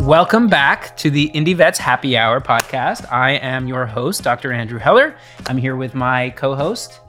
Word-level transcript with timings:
Welcome 0.00 0.46
back 0.48 0.96
to 0.98 1.10
the 1.10 1.30
Indie 1.34 1.54
Vets 1.54 1.78
Happy 1.78 2.16
Hour 2.16 2.40
podcast. 2.40 3.10
I 3.12 3.32
am 3.32 3.66
your 3.66 3.84
host, 3.84 4.22
Dr. 4.22 4.52
Andrew 4.52 4.78
Heller. 4.78 5.16
I'm 5.46 5.58
here 5.58 5.76
with 5.76 5.94
my 5.94 6.30
co 6.30 6.54
host, 6.54 7.00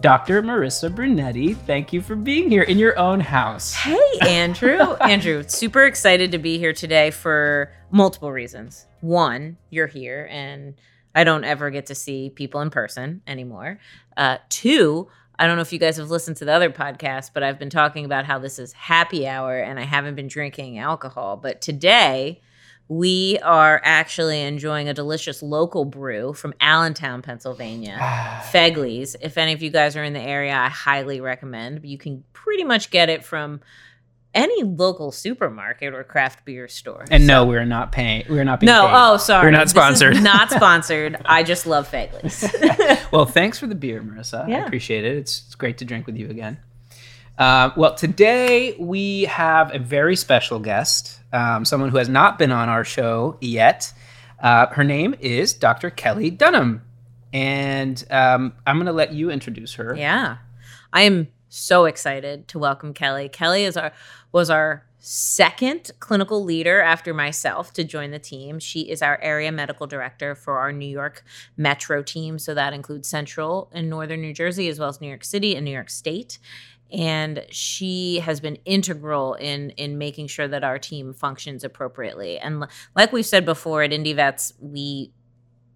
Dr. 0.00 0.42
Marisa 0.42 0.94
Brunetti. 0.94 1.54
Thank 1.54 1.92
you 1.92 2.00
for 2.00 2.16
being 2.16 2.48
here 2.48 2.62
in 2.62 2.78
your 2.78 2.98
own 2.98 3.20
house. 3.20 3.74
Hey, 3.74 3.98
Andrew. 4.22 4.78
Andrew, 5.00 5.44
super 5.46 5.84
excited 5.84 6.32
to 6.32 6.38
be 6.38 6.56
here 6.56 6.72
today 6.72 7.10
for 7.10 7.72
multiple 7.90 8.32
reasons. 8.32 8.86
One, 9.00 9.58
you're 9.70 9.88
here, 9.88 10.26
and 10.30 10.74
I 11.14 11.24
don't 11.24 11.44
ever 11.44 11.70
get 11.70 11.86
to 11.86 11.94
see 11.94 12.30
people 12.30 12.60
in 12.60 12.70
person 12.70 13.22
anymore. 13.26 13.80
Uh, 14.16 14.38
two, 14.48 15.08
I 15.38 15.46
don't 15.46 15.56
know 15.56 15.62
if 15.62 15.72
you 15.72 15.78
guys 15.78 15.98
have 15.98 16.10
listened 16.10 16.38
to 16.38 16.44
the 16.44 16.52
other 16.52 16.70
podcast, 16.70 17.30
but 17.34 17.42
I've 17.42 17.58
been 17.58 17.70
talking 17.70 18.04
about 18.04 18.24
how 18.24 18.38
this 18.38 18.58
is 18.58 18.72
happy 18.72 19.26
hour 19.26 19.58
and 19.58 19.78
I 19.78 19.84
haven't 19.84 20.14
been 20.14 20.28
drinking 20.28 20.78
alcohol. 20.78 21.36
But 21.36 21.60
today, 21.60 22.40
we 22.88 23.38
are 23.42 23.80
actually 23.84 24.42
enjoying 24.42 24.88
a 24.88 24.94
delicious 24.94 25.42
local 25.42 25.84
brew 25.84 26.32
from 26.32 26.54
Allentown, 26.60 27.20
Pennsylvania, 27.20 27.98
Fegley's. 28.52 29.16
If 29.20 29.36
any 29.36 29.52
of 29.52 29.62
you 29.62 29.70
guys 29.70 29.96
are 29.96 30.04
in 30.04 30.12
the 30.12 30.20
area, 30.20 30.54
I 30.54 30.68
highly 30.68 31.20
recommend. 31.20 31.84
You 31.84 31.98
can 31.98 32.24
pretty 32.32 32.64
much 32.64 32.90
get 32.90 33.08
it 33.08 33.24
from 33.24 33.60
any 34.36 34.62
local 34.62 35.10
supermarket 35.10 35.94
or 35.94 36.04
craft 36.04 36.44
beer 36.44 36.68
store. 36.68 37.06
And 37.10 37.24
so. 37.24 37.26
no, 37.26 37.46
we're 37.46 37.64
not 37.64 37.90
paying. 37.90 38.24
We're 38.28 38.44
not 38.44 38.60
being 38.60 38.72
no. 38.72 38.86
Paid. 38.86 38.92
Oh, 38.94 39.16
sorry. 39.16 39.46
We're 39.46 39.50
not 39.50 39.70
sponsored. 39.70 40.22
not 40.22 40.50
sponsored. 40.52 41.16
I 41.24 41.42
just 41.42 41.66
love 41.66 41.88
Fegley's. 41.90 42.44
well, 43.12 43.24
thanks 43.24 43.58
for 43.58 43.66
the 43.66 43.74
beer, 43.74 44.00
Marisa. 44.02 44.48
Yeah. 44.48 44.58
I 44.58 44.66
appreciate 44.66 45.04
it. 45.04 45.16
It's, 45.16 45.42
it's 45.46 45.54
great 45.56 45.78
to 45.78 45.84
drink 45.84 46.06
with 46.06 46.16
you 46.16 46.28
again. 46.28 46.58
Uh, 47.38 47.70
well, 47.76 47.94
today 47.94 48.76
we 48.78 49.24
have 49.24 49.74
a 49.74 49.78
very 49.78 50.16
special 50.16 50.58
guest, 50.58 51.18
um, 51.32 51.64
someone 51.64 51.90
who 51.90 51.98
has 51.98 52.08
not 52.08 52.38
been 52.38 52.52
on 52.52 52.68
our 52.68 52.84
show 52.84 53.36
yet. 53.40 53.92
Uh, 54.38 54.66
her 54.68 54.84
name 54.84 55.14
is 55.20 55.54
Dr. 55.54 55.90
Kelly 55.90 56.30
Dunham. 56.30 56.82
And 57.32 58.02
um, 58.10 58.54
I'm 58.66 58.76
going 58.76 58.86
to 58.86 58.92
let 58.92 59.12
you 59.12 59.30
introduce 59.30 59.74
her. 59.74 59.94
Yeah. 59.96 60.38
I 60.92 61.02
am 61.02 61.28
so 61.48 61.84
excited 61.84 62.48
to 62.48 62.58
welcome 62.58 62.94
Kelly. 62.94 63.28
Kelly 63.28 63.64
is 63.64 63.76
our 63.76 63.92
was 64.36 64.50
our 64.50 64.84
second 64.98 65.90
clinical 65.98 66.44
leader 66.44 66.82
after 66.82 67.14
myself 67.14 67.72
to 67.72 67.82
join 67.82 68.10
the 68.10 68.18
team. 68.18 68.58
She 68.58 68.82
is 68.82 69.00
our 69.00 69.18
area 69.22 69.50
medical 69.50 69.86
director 69.86 70.34
for 70.34 70.58
our 70.58 70.72
New 70.72 70.88
York 70.88 71.24
Metro 71.56 72.02
team. 72.02 72.38
So 72.38 72.52
that 72.52 72.74
includes 72.74 73.08
Central 73.08 73.70
and 73.72 73.88
Northern 73.88 74.20
New 74.20 74.34
Jersey, 74.34 74.68
as 74.68 74.78
well 74.78 74.90
as 74.90 75.00
New 75.00 75.08
York 75.08 75.24
City 75.24 75.56
and 75.56 75.64
New 75.64 75.70
York 75.70 75.88
State. 75.88 76.38
And 76.92 77.46
she 77.48 78.18
has 78.18 78.40
been 78.40 78.58
integral 78.66 79.32
in 79.36 79.70
in 79.70 79.96
making 79.96 80.26
sure 80.26 80.48
that 80.48 80.62
our 80.62 80.78
team 80.78 81.14
functions 81.14 81.64
appropriately. 81.64 82.38
And 82.38 82.66
like 82.94 83.14
we've 83.14 83.24
said 83.24 83.46
before 83.46 83.84
at 83.84 83.90
Indie 83.90 84.14
Vets, 84.14 84.52
we 84.60 85.12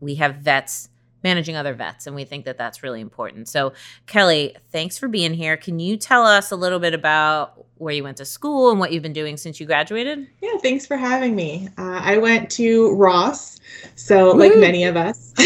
we 0.00 0.16
have 0.16 0.36
vets 0.36 0.90
managing 1.22 1.56
other 1.56 1.72
vets 1.74 2.06
and 2.06 2.14
we 2.14 2.24
think 2.24 2.44
that 2.46 2.56
that's 2.56 2.82
really 2.82 3.00
important 3.00 3.46
so 3.46 3.74
kelly 4.06 4.56
thanks 4.72 4.98
for 4.98 5.06
being 5.06 5.34
here 5.34 5.54
can 5.54 5.78
you 5.78 5.96
tell 5.96 6.24
us 6.24 6.50
a 6.50 6.56
little 6.56 6.78
bit 6.78 6.94
about 6.94 7.59
where 7.80 7.94
you 7.94 8.02
went 8.02 8.16
to 8.16 8.24
school 8.24 8.70
and 8.70 8.78
what 8.78 8.92
you've 8.92 9.02
been 9.02 9.12
doing 9.12 9.36
since 9.36 9.58
you 9.58 9.66
graduated 9.66 10.26
yeah 10.40 10.56
thanks 10.62 10.86
for 10.86 10.96
having 10.96 11.34
me 11.34 11.68
uh, 11.78 12.00
i 12.02 12.16
went 12.16 12.50
to 12.50 12.94
ross 12.94 13.58
so 13.94 14.34
Woo! 14.34 14.40
like 14.40 14.56
many 14.56 14.84
of 14.84 14.96
us 14.96 15.32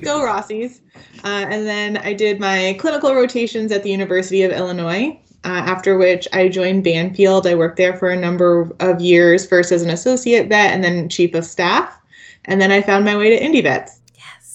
go 0.00 0.20
rossies 0.20 0.80
uh, 1.24 1.46
and 1.48 1.66
then 1.66 1.96
i 1.98 2.12
did 2.12 2.40
my 2.40 2.76
clinical 2.78 3.14
rotations 3.14 3.72
at 3.72 3.82
the 3.82 3.90
university 3.90 4.42
of 4.42 4.52
illinois 4.52 5.18
uh, 5.42 5.48
after 5.48 5.96
which 5.96 6.28
I 6.34 6.50
joined 6.50 6.84
Banfield. 6.84 7.46
I 7.46 7.54
worked 7.54 7.78
there 7.78 7.96
for 7.96 8.10
a 8.10 8.16
number 8.16 8.70
of 8.78 9.00
years, 9.00 9.46
first 9.46 9.72
as 9.72 9.82
an 9.82 9.88
associate 9.88 10.50
vet 10.50 10.74
and 10.74 10.84
then 10.84 11.08
chief 11.08 11.34
of 11.34 11.46
staff. 11.46 11.98
And 12.44 12.60
then 12.60 12.70
I 12.70 12.82
found 12.82 13.06
my 13.06 13.16
way 13.16 13.30
to 13.30 13.42
Indie 13.42 13.62
Vets 13.62 14.00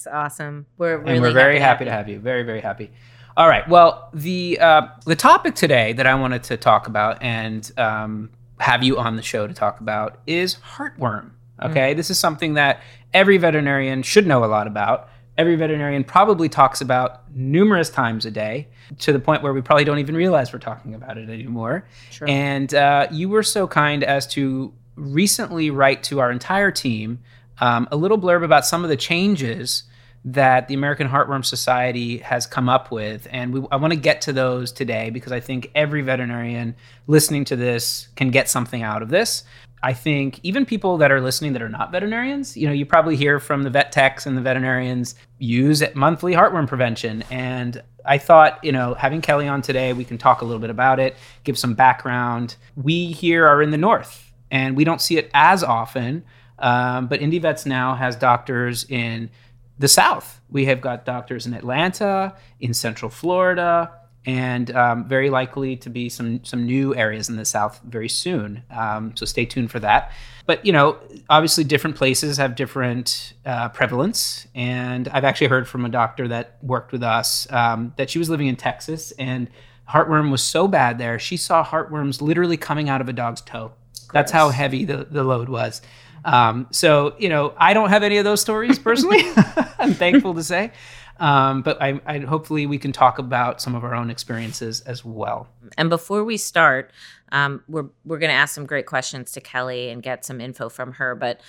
awesome. 0.07 0.65
We're 0.77 0.97
really 0.97 1.13
and 1.13 1.21
we're 1.21 1.31
very 1.31 1.59
happy, 1.59 1.65
happy 1.65 1.85
to 1.85 1.91
have 1.91 2.09
you. 2.09 2.19
Very 2.19 2.43
very 2.43 2.61
happy. 2.61 2.91
All 3.37 3.49
right. 3.49 3.67
Well, 3.67 4.09
the 4.13 4.59
uh, 4.59 4.87
the 5.05 5.15
topic 5.15 5.55
today 5.55 5.91
that 5.93 6.07
I 6.07 6.15
wanted 6.15 6.43
to 6.43 6.57
talk 6.57 6.87
about 6.87 7.21
and 7.21 7.69
um, 7.77 8.29
have 8.59 8.81
you 8.81 8.97
on 8.97 9.17
the 9.17 9.21
show 9.21 9.45
to 9.45 9.53
talk 9.53 9.81
about 9.81 10.19
is 10.25 10.55
heartworm. 10.55 11.31
Okay, 11.61 11.93
mm 11.93 11.97
this 11.97 12.09
is 12.09 12.19
something 12.19 12.55
that 12.55 12.81
every 13.13 13.37
veterinarian 13.37 14.03
should 14.03 14.27
know 14.27 14.43
a 14.43 14.47
lot 14.47 14.67
about. 14.67 15.09
Every 15.37 15.55
veterinarian 15.55 16.03
probably 16.03 16.47
talks 16.47 16.79
about 16.79 17.29
numerous 17.33 17.89
times 17.89 18.25
a 18.25 18.31
day 18.31 18.67
to 18.99 19.11
the 19.11 19.19
point 19.19 19.41
where 19.43 19.53
we 19.53 19.61
probably 19.61 19.83
don't 19.83 19.99
even 19.99 20.15
realize 20.15 20.53
we're 20.53 20.59
talking 20.59 20.93
about 20.93 21.17
it 21.17 21.29
anymore. 21.29 21.87
Sure. 22.09 22.27
And 22.29 22.73
uh, 22.73 23.07
you 23.11 23.27
were 23.27 23.43
so 23.43 23.67
kind 23.67 24.03
as 24.03 24.27
to 24.27 24.73
recently 24.95 25.69
write 25.69 26.03
to 26.03 26.19
our 26.19 26.31
entire 26.31 26.71
team 26.71 27.19
um, 27.59 27.87
a 27.91 27.97
little 27.97 28.17
blurb 28.17 28.43
about 28.43 28.65
some 28.65 28.83
of 28.83 28.89
the 28.89 28.97
changes 28.97 29.83
that 30.25 30.67
the 30.67 30.73
American 30.73 31.07
Heartworm 31.07 31.45
Society 31.45 32.17
has 32.17 32.47
come 32.47 32.67
up 32.67 32.91
with. 32.91 33.27
And 33.29 33.53
we, 33.53 33.67
I 33.71 33.75
want 33.75 33.93
to 33.93 33.99
get 33.99 34.21
to 34.21 34.33
those 34.33 34.71
today 34.71 35.11
because 35.11 35.31
I 35.31 35.39
think 35.39 35.69
every 35.75 36.01
veterinarian 36.01 36.75
listening 37.05 37.45
to 37.45 37.55
this 37.55 38.09
can 38.15 38.31
get 38.31 38.49
something 38.49 38.81
out 38.81 39.03
of 39.03 39.09
this. 39.09 39.43
I 39.83 39.93
think 39.93 40.39
even 40.41 40.65
people 40.65 40.97
that 40.97 41.11
are 41.11 41.21
listening 41.21 41.53
that 41.53 41.61
are 41.61 41.69
not 41.69 41.91
veterinarians, 41.91 42.57
you 42.57 42.65
know, 42.65 42.73
you 42.73 42.87
probably 42.87 43.15
hear 43.15 43.39
from 43.39 43.61
the 43.61 43.69
vet 43.69 43.91
techs 43.91 44.25
and 44.25 44.35
the 44.35 44.41
veterinarians 44.41 45.13
use 45.37 45.83
monthly 45.93 46.33
heartworm 46.33 46.67
prevention. 46.67 47.23
And 47.29 47.83
I 48.03 48.17
thought, 48.17 48.63
you 48.63 48.71
know, 48.71 48.95
having 48.95 49.21
Kelly 49.21 49.47
on 49.47 49.61
today, 49.61 49.93
we 49.93 50.03
can 50.03 50.17
talk 50.17 50.41
a 50.41 50.45
little 50.45 50.59
bit 50.59 50.71
about 50.71 50.99
it, 50.99 51.15
give 51.43 51.55
some 51.55 51.75
background. 51.75 52.55
We 52.75 53.11
here 53.11 53.45
are 53.45 53.61
in 53.61 53.69
the 53.69 53.77
north 53.77 54.33
and 54.49 54.75
we 54.75 54.85
don't 54.85 55.01
see 55.01 55.19
it 55.19 55.29
as 55.35 55.63
often. 55.63 56.23
Um, 56.57 57.07
but 57.07 57.19
Indie 57.19 57.41
Vets 57.41 57.67
now 57.67 57.93
has 57.93 58.15
doctors 58.15 58.85
in 58.89 59.29
the 59.77 59.87
South. 59.87 60.41
We 60.49 60.65
have 60.65 60.81
got 60.81 61.05
doctors 61.05 61.45
in 61.45 61.53
Atlanta, 61.53 62.35
in 62.59 62.73
Central 62.73 63.09
Florida, 63.11 63.91
and 64.25 64.75
um, 64.75 65.07
very 65.07 65.29
likely 65.29 65.75
to 65.77 65.89
be 65.89 66.09
some 66.09 66.43
some 66.43 66.65
new 66.65 66.95
areas 66.95 67.29
in 67.29 67.35
the 67.35 67.45
South 67.45 67.81
very 67.85 68.09
soon. 68.09 68.63
Um, 68.71 69.15
so 69.15 69.25
stay 69.25 69.45
tuned 69.45 69.71
for 69.71 69.79
that. 69.81 70.11
But 70.45 70.65
you 70.65 70.73
know, 70.73 70.97
obviously, 71.29 71.63
different 71.63 71.95
places 71.95 72.37
have 72.37 72.55
different 72.55 73.33
uh, 73.45 73.69
prevalence. 73.69 74.47
And 74.55 75.07
I've 75.09 75.23
actually 75.23 75.47
heard 75.47 75.67
from 75.67 75.85
a 75.85 75.89
doctor 75.89 76.27
that 76.29 76.57
worked 76.61 76.91
with 76.91 77.03
us 77.03 77.51
um, 77.51 77.93
that 77.97 78.09
she 78.09 78.19
was 78.19 78.29
living 78.29 78.47
in 78.47 78.55
Texas 78.55 79.11
and 79.19 79.49
heartworm 79.89 80.31
was 80.31 80.43
so 80.43 80.67
bad 80.67 80.97
there. 80.97 81.19
She 81.19 81.37
saw 81.37 81.63
heartworms 81.63 82.21
literally 82.21 82.57
coming 82.57 82.89
out 82.89 83.01
of 83.01 83.09
a 83.09 83.13
dog's 83.13 83.41
toe. 83.41 83.73
That's 84.13 84.31
how 84.31 84.49
heavy 84.49 84.85
the, 84.85 85.05
the 85.09 85.23
load 85.23 85.49
was. 85.49 85.81
Um, 86.25 86.67
so, 86.71 87.15
you 87.17 87.29
know, 87.29 87.53
I 87.55 87.73
don't 87.73 87.89
have 87.89 88.03
any 88.03 88.17
of 88.17 88.25
those 88.25 88.41
stories 88.41 88.77
personally. 88.77 89.21
I'm 89.79 89.93
thankful 89.93 90.33
to 90.33 90.43
say. 90.43 90.71
Um, 91.17 91.61
but 91.61 91.81
I, 91.81 92.01
I, 92.05 92.19
hopefully 92.19 92.65
we 92.65 92.77
can 92.77 92.91
talk 92.91 93.19
about 93.19 93.61
some 93.61 93.73
of 93.73 93.85
our 93.85 93.95
own 93.95 94.09
experiences 94.09 94.81
as 94.81 95.05
well. 95.05 95.47
And 95.77 95.89
before 95.89 96.25
we 96.25 96.35
start, 96.35 96.91
um, 97.31 97.63
we're 97.69 97.87
we're 98.03 98.19
going 98.19 98.31
to 98.31 98.35
ask 98.35 98.53
some 98.53 98.65
great 98.65 98.85
questions 98.85 99.31
to 99.33 99.41
Kelly 99.41 99.89
and 99.89 100.03
get 100.03 100.25
some 100.25 100.41
info 100.41 100.67
from 100.67 100.93
her. 100.93 101.15
But 101.15 101.39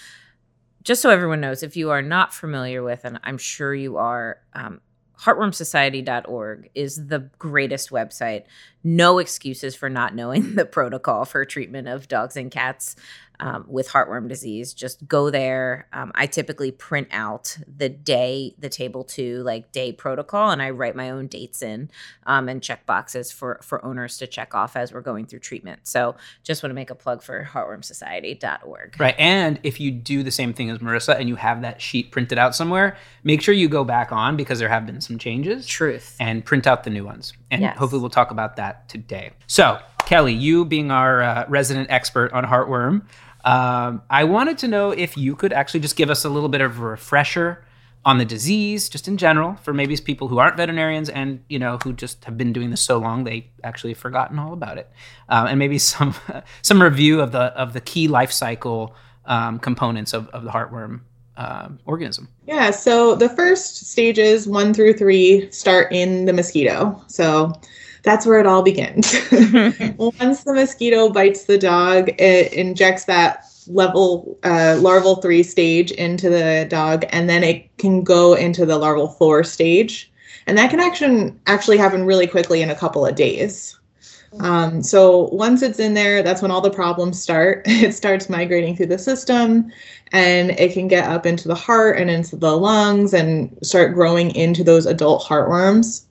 just 0.84 1.02
so 1.02 1.10
everyone 1.10 1.40
knows, 1.40 1.64
if 1.64 1.76
you 1.76 1.90
are 1.90 2.02
not 2.02 2.32
familiar 2.32 2.82
with, 2.82 3.04
and 3.04 3.18
I'm 3.24 3.38
sure 3.38 3.74
you 3.74 3.96
are, 3.96 4.38
um, 4.52 4.80
heartwormsociety.org 5.20 6.70
is 6.74 7.06
the 7.06 7.30
greatest 7.38 7.90
website. 7.90 8.44
No 8.84 9.18
excuses 9.18 9.74
for 9.74 9.88
not 9.88 10.14
knowing 10.14 10.54
the 10.56 10.66
protocol 10.66 11.24
for 11.24 11.44
treatment 11.44 11.88
of 11.88 12.08
dogs 12.08 12.36
and 12.36 12.50
cats 12.50 12.96
um, 13.40 13.64
with 13.68 13.88
heartworm 13.88 14.28
disease, 14.28 14.72
just 14.72 15.06
go 15.06 15.30
there. 15.30 15.88
Um, 15.92 16.12
I 16.14 16.26
typically 16.26 16.70
print 16.70 17.08
out 17.10 17.56
the 17.66 17.88
day, 17.88 18.54
the 18.58 18.68
table 18.68 19.04
two, 19.04 19.42
like 19.42 19.72
day 19.72 19.92
protocol, 19.92 20.50
and 20.50 20.62
I 20.62 20.70
write 20.70 20.96
my 20.96 21.10
own 21.10 21.26
dates 21.26 21.62
in 21.62 21.90
um, 22.24 22.48
and 22.48 22.62
check 22.62 22.86
boxes 22.86 23.30
for 23.30 23.60
for 23.62 23.84
owners 23.84 24.18
to 24.18 24.26
check 24.26 24.54
off 24.54 24.76
as 24.76 24.92
we're 24.92 25.00
going 25.00 25.26
through 25.26 25.40
treatment. 25.40 25.80
So 25.86 26.16
just 26.42 26.62
want 26.62 26.70
to 26.70 26.74
make 26.74 26.90
a 26.90 26.94
plug 26.94 27.22
for 27.22 27.44
heartwormsociety.org. 27.44 29.00
Right, 29.00 29.14
and 29.18 29.60
if 29.62 29.80
you 29.80 29.90
do 29.90 30.22
the 30.22 30.30
same 30.30 30.52
thing 30.52 30.70
as 30.70 30.78
Marisa 30.78 31.18
and 31.18 31.28
you 31.28 31.36
have 31.36 31.62
that 31.62 31.80
sheet 31.80 32.10
printed 32.10 32.38
out 32.38 32.54
somewhere, 32.54 32.96
make 33.24 33.42
sure 33.42 33.54
you 33.54 33.68
go 33.68 33.84
back 33.84 34.12
on 34.12 34.36
because 34.36 34.58
there 34.58 34.68
have 34.68 34.86
been 34.86 35.00
some 35.00 35.18
changes. 35.18 35.66
Truth. 35.66 36.16
And 36.20 36.44
print 36.44 36.66
out 36.66 36.84
the 36.84 36.90
new 36.90 37.04
ones, 37.04 37.32
and 37.50 37.62
yes. 37.62 37.76
hopefully 37.76 38.00
we'll 38.00 38.10
talk 38.10 38.30
about 38.30 38.56
that 38.56 38.88
today. 38.88 39.32
So. 39.46 39.78
Kelly, 40.06 40.34
you 40.34 40.64
being 40.64 40.92
our 40.92 41.20
uh, 41.20 41.44
resident 41.48 41.90
expert 41.90 42.32
on 42.32 42.44
heartworm, 42.44 43.02
um, 43.46 44.02
I 44.10 44.24
wanted 44.24 44.58
to 44.58 44.68
know 44.68 44.90
if 44.90 45.16
you 45.16 45.36
could 45.36 45.52
actually 45.52 45.80
just 45.80 45.94
give 45.94 46.10
us 46.10 46.24
a 46.24 46.28
little 46.28 46.48
bit 46.48 46.60
of 46.60 46.80
a 46.80 46.84
refresher 46.84 47.64
on 48.04 48.18
the 48.18 48.24
disease, 48.24 48.88
just 48.88 49.06
in 49.06 49.16
general, 49.16 49.54
for 49.62 49.72
maybe 49.72 49.96
people 49.98 50.26
who 50.26 50.38
aren't 50.38 50.56
veterinarians 50.56 51.08
and 51.08 51.42
you 51.48 51.58
know 51.58 51.78
who 51.78 51.92
just 51.92 52.24
have 52.24 52.36
been 52.36 52.52
doing 52.52 52.70
this 52.70 52.80
so 52.80 52.98
long 52.98 53.22
they 53.24 53.50
actually 53.62 53.92
have 53.92 53.98
forgotten 53.98 54.38
all 54.38 54.52
about 54.52 54.78
it, 54.78 54.90
um, 55.28 55.46
and 55.46 55.60
maybe 55.60 55.78
some 55.92 56.14
some 56.62 56.82
review 56.82 57.20
of 57.20 57.30
the 57.30 57.44
of 57.54 57.72
the 57.72 57.80
key 57.80 58.08
life 58.08 58.32
cycle 58.32 58.94
um, 59.26 59.60
components 59.60 60.12
of, 60.12 60.28
of 60.28 60.42
the 60.42 60.50
heartworm 60.50 61.00
uh, 61.36 61.68
organism. 61.84 62.28
Yeah, 62.46 62.72
so 62.72 63.14
the 63.14 63.28
first 63.28 63.86
stages 63.86 64.48
one 64.48 64.74
through 64.74 64.94
three 64.94 65.48
start 65.52 65.92
in 65.92 66.24
the 66.24 66.32
mosquito. 66.32 67.00
So 67.06 67.52
that's 68.06 68.24
where 68.24 68.38
it 68.38 68.46
all 68.46 68.62
begins. 68.62 69.12
Once 69.98 70.44
the 70.44 70.54
mosquito 70.54 71.10
bites 71.10 71.44
the 71.44 71.58
dog, 71.58 72.08
it 72.20 72.52
injects 72.52 73.04
that 73.06 73.44
level 73.66 74.38
uh, 74.44 74.76
larval 74.80 75.16
three 75.16 75.42
stage 75.42 75.90
into 75.90 76.30
the 76.30 76.68
dog, 76.70 77.04
and 77.10 77.28
then 77.28 77.42
it 77.42 77.76
can 77.78 78.04
go 78.04 78.34
into 78.34 78.64
the 78.64 78.78
larval 78.78 79.08
four 79.08 79.42
stage, 79.42 80.10
and 80.46 80.56
that 80.56 80.70
can 80.70 80.78
actually 80.78 81.34
actually 81.48 81.76
happen 81.76 82.06
really 82.06 82.28
quickly 82.28 82.62
in 82.62 82.70
a 82.70 82.76
couple 82.76 83.04
of 83.04 83.16
days. 83.16 83.76
Um, 84.38 84.82
so 84.84 85.28
once 85.32 85.62
it's 85.62 85.80
in 85.80 85.94
there, 85.94 86.22
that's 86.22 86.42
when 86.42 86.52
all 86.52 86.60
the 86.60 86.70
problems 86.70 87.20
start. 87.20 87.62
It 87.66 87.92
starts 87.92 88.30
migrating 88.30 88.76
through 88.76 88.86
the 88.86 88.98
system, 88.98 89.72
and 90.12 90.50
it 90.52 90.72
can 90.72 90.86
get 90.86 91.08
up 91.08 91.26
into 91.26 91.48
the 91.48 91.56
heart 91.56 91.98
and 91.98 92.08
into 92.08 92.36
the 92.36 92.56
lungs 92.56 93.12
and 93.12 93.58
start 93.62 93.94
growing 93.94 94.32
into 94.36 94.62
those 94.62 94.86
adult 94.86 95.24
heartworms. 95.24 96.04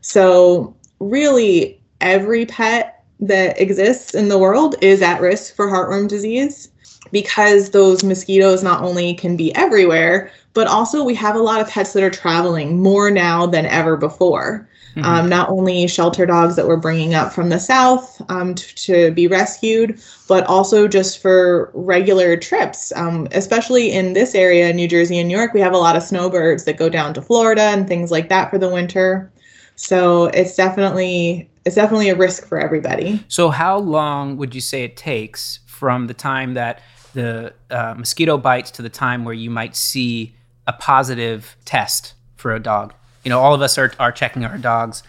So 0.00 0.76
really, 1.00 1.80
every 2.00 2.46
pet 2.46 3.04
that 3.20 3.60
exists 3.60 4.14
in 4.14 4.28
the 4.28 4.38
world 4.38 4.76
is 4.80 5.02
at 5.02 5.20
risk 5.20 5.54
for 5.56 5.66
heartworm 5.66 6.08
disease 6.08 6.70
because 7.10 7.70
those 7.70 8.04
mosquitoes 8.04 8.62
not 8.62 8.82
only 8.82 9.14
can 9.14 9.36
be 9.36 9.54
everywhere, 9.54 10.30
but 10.54 10.66
also 10.66 11.04
we 11.04 11.14
have 11.14 11.36
a 11.36 11.42
lot 11.42 11.60
of 11.60 11.68
pets 11.68 11.92
that 11.92 12.02
are 12.02 12.10
traveling 12.10 12.80
more 12.82 13.10
now 13.10 13.46
than 13.46 13.66
ever 13.66 13.96
before. 13.96 14.68
Mm-hmm. 14.94 15.04
Um, 15.04 15.28
not 15.28 15.48
only 15.48 15.86
shelter 15.86 16.26
dogs 16.26 16.56
that 16.56 16.66
we're 16.66 16.76
bringing 16.76 17.14
up 17.14 17.32
from 17.32 17.50
the 17.50 17.60
south 17.60 18.20
um, 18.30 18.54
t- 18.54 18.74
to 18.74 19.12
be 19.12 19.28
rescued, 19.28 20.00
but 20.26 20.44
also 20.46 20.88
just 20.88 21.20
for 21.20 21.70
regular 21.74 22.36
trips. 22.36 22.92
Um, 22.96 23.28
especially 23.32 23.92
in 23.92 24.14
this 24.14 24.34
area, 24.34 24.72
New 24.72 24.88
Jersey 24.88 25.18
and 25.18 25.28
New 25.28 25.36
York, 25.36 25.54
we 25.54 25.60
have 25.60 25.74
a 25.74 25.78
lot 25.78 25.94
of 25.94 26.02
snowbirds 26.02 26.64
that 26.64 26.78
go 26.78 26.88
down 26.88 27.14
to 27.14 27.22
Florida 27.22 27.62
and 27.62 27.86
things 27.86 28.10
like 28.10 28.28
that 28.30 28.50
for 28.50 28.58
the 28.58 28.68
winter. 28.68 29.30
So 29.78 30.26
it's 30.26 30.56
definitely 30.56 31.48
it's 31.64 31.76
definitely 31.76 32.08
a 32.08 32.16
risk 32.16 32.46
for 32.46 32.58
everybody. 32.58 33.24
So 33.28 33.50
how 33.50 33.78
long 33.78 34.36
would 34.36 34.52
you 34.52 34.60
say 34.60 34.82
it 34.82 34.96
takes 34.96 35.60
from 35.66 36.08
the 36.08 36.14
time 36.14 36.54
that 36.54 36.82
the 37.14 37.54
uh, 37.70 37.94
mosquito 37.96 38.38
bites 38.38 38.72
to 38.72 38.82
the 38.82 38.88
time 38.88 39.24
where 39.24 39.34
you 39.34 39.50
might 39.50 39.76
see 39.76 40.34
a 40.66 40.72
positive 40.72 41.56
test 41.64 42.14
for 42.34 42.52
a 42.54 42.60
dog? 42.60 42.92
You 43.22 43.30
know, 43.30 43.38
all 43.38 43.54
of 43.54 43.62
us 43.62 43.78
are 43.78 43.92
are 44.00 44.10
checking 44.10 44.44
our 44.44 44.58
dogs 44.58 45.04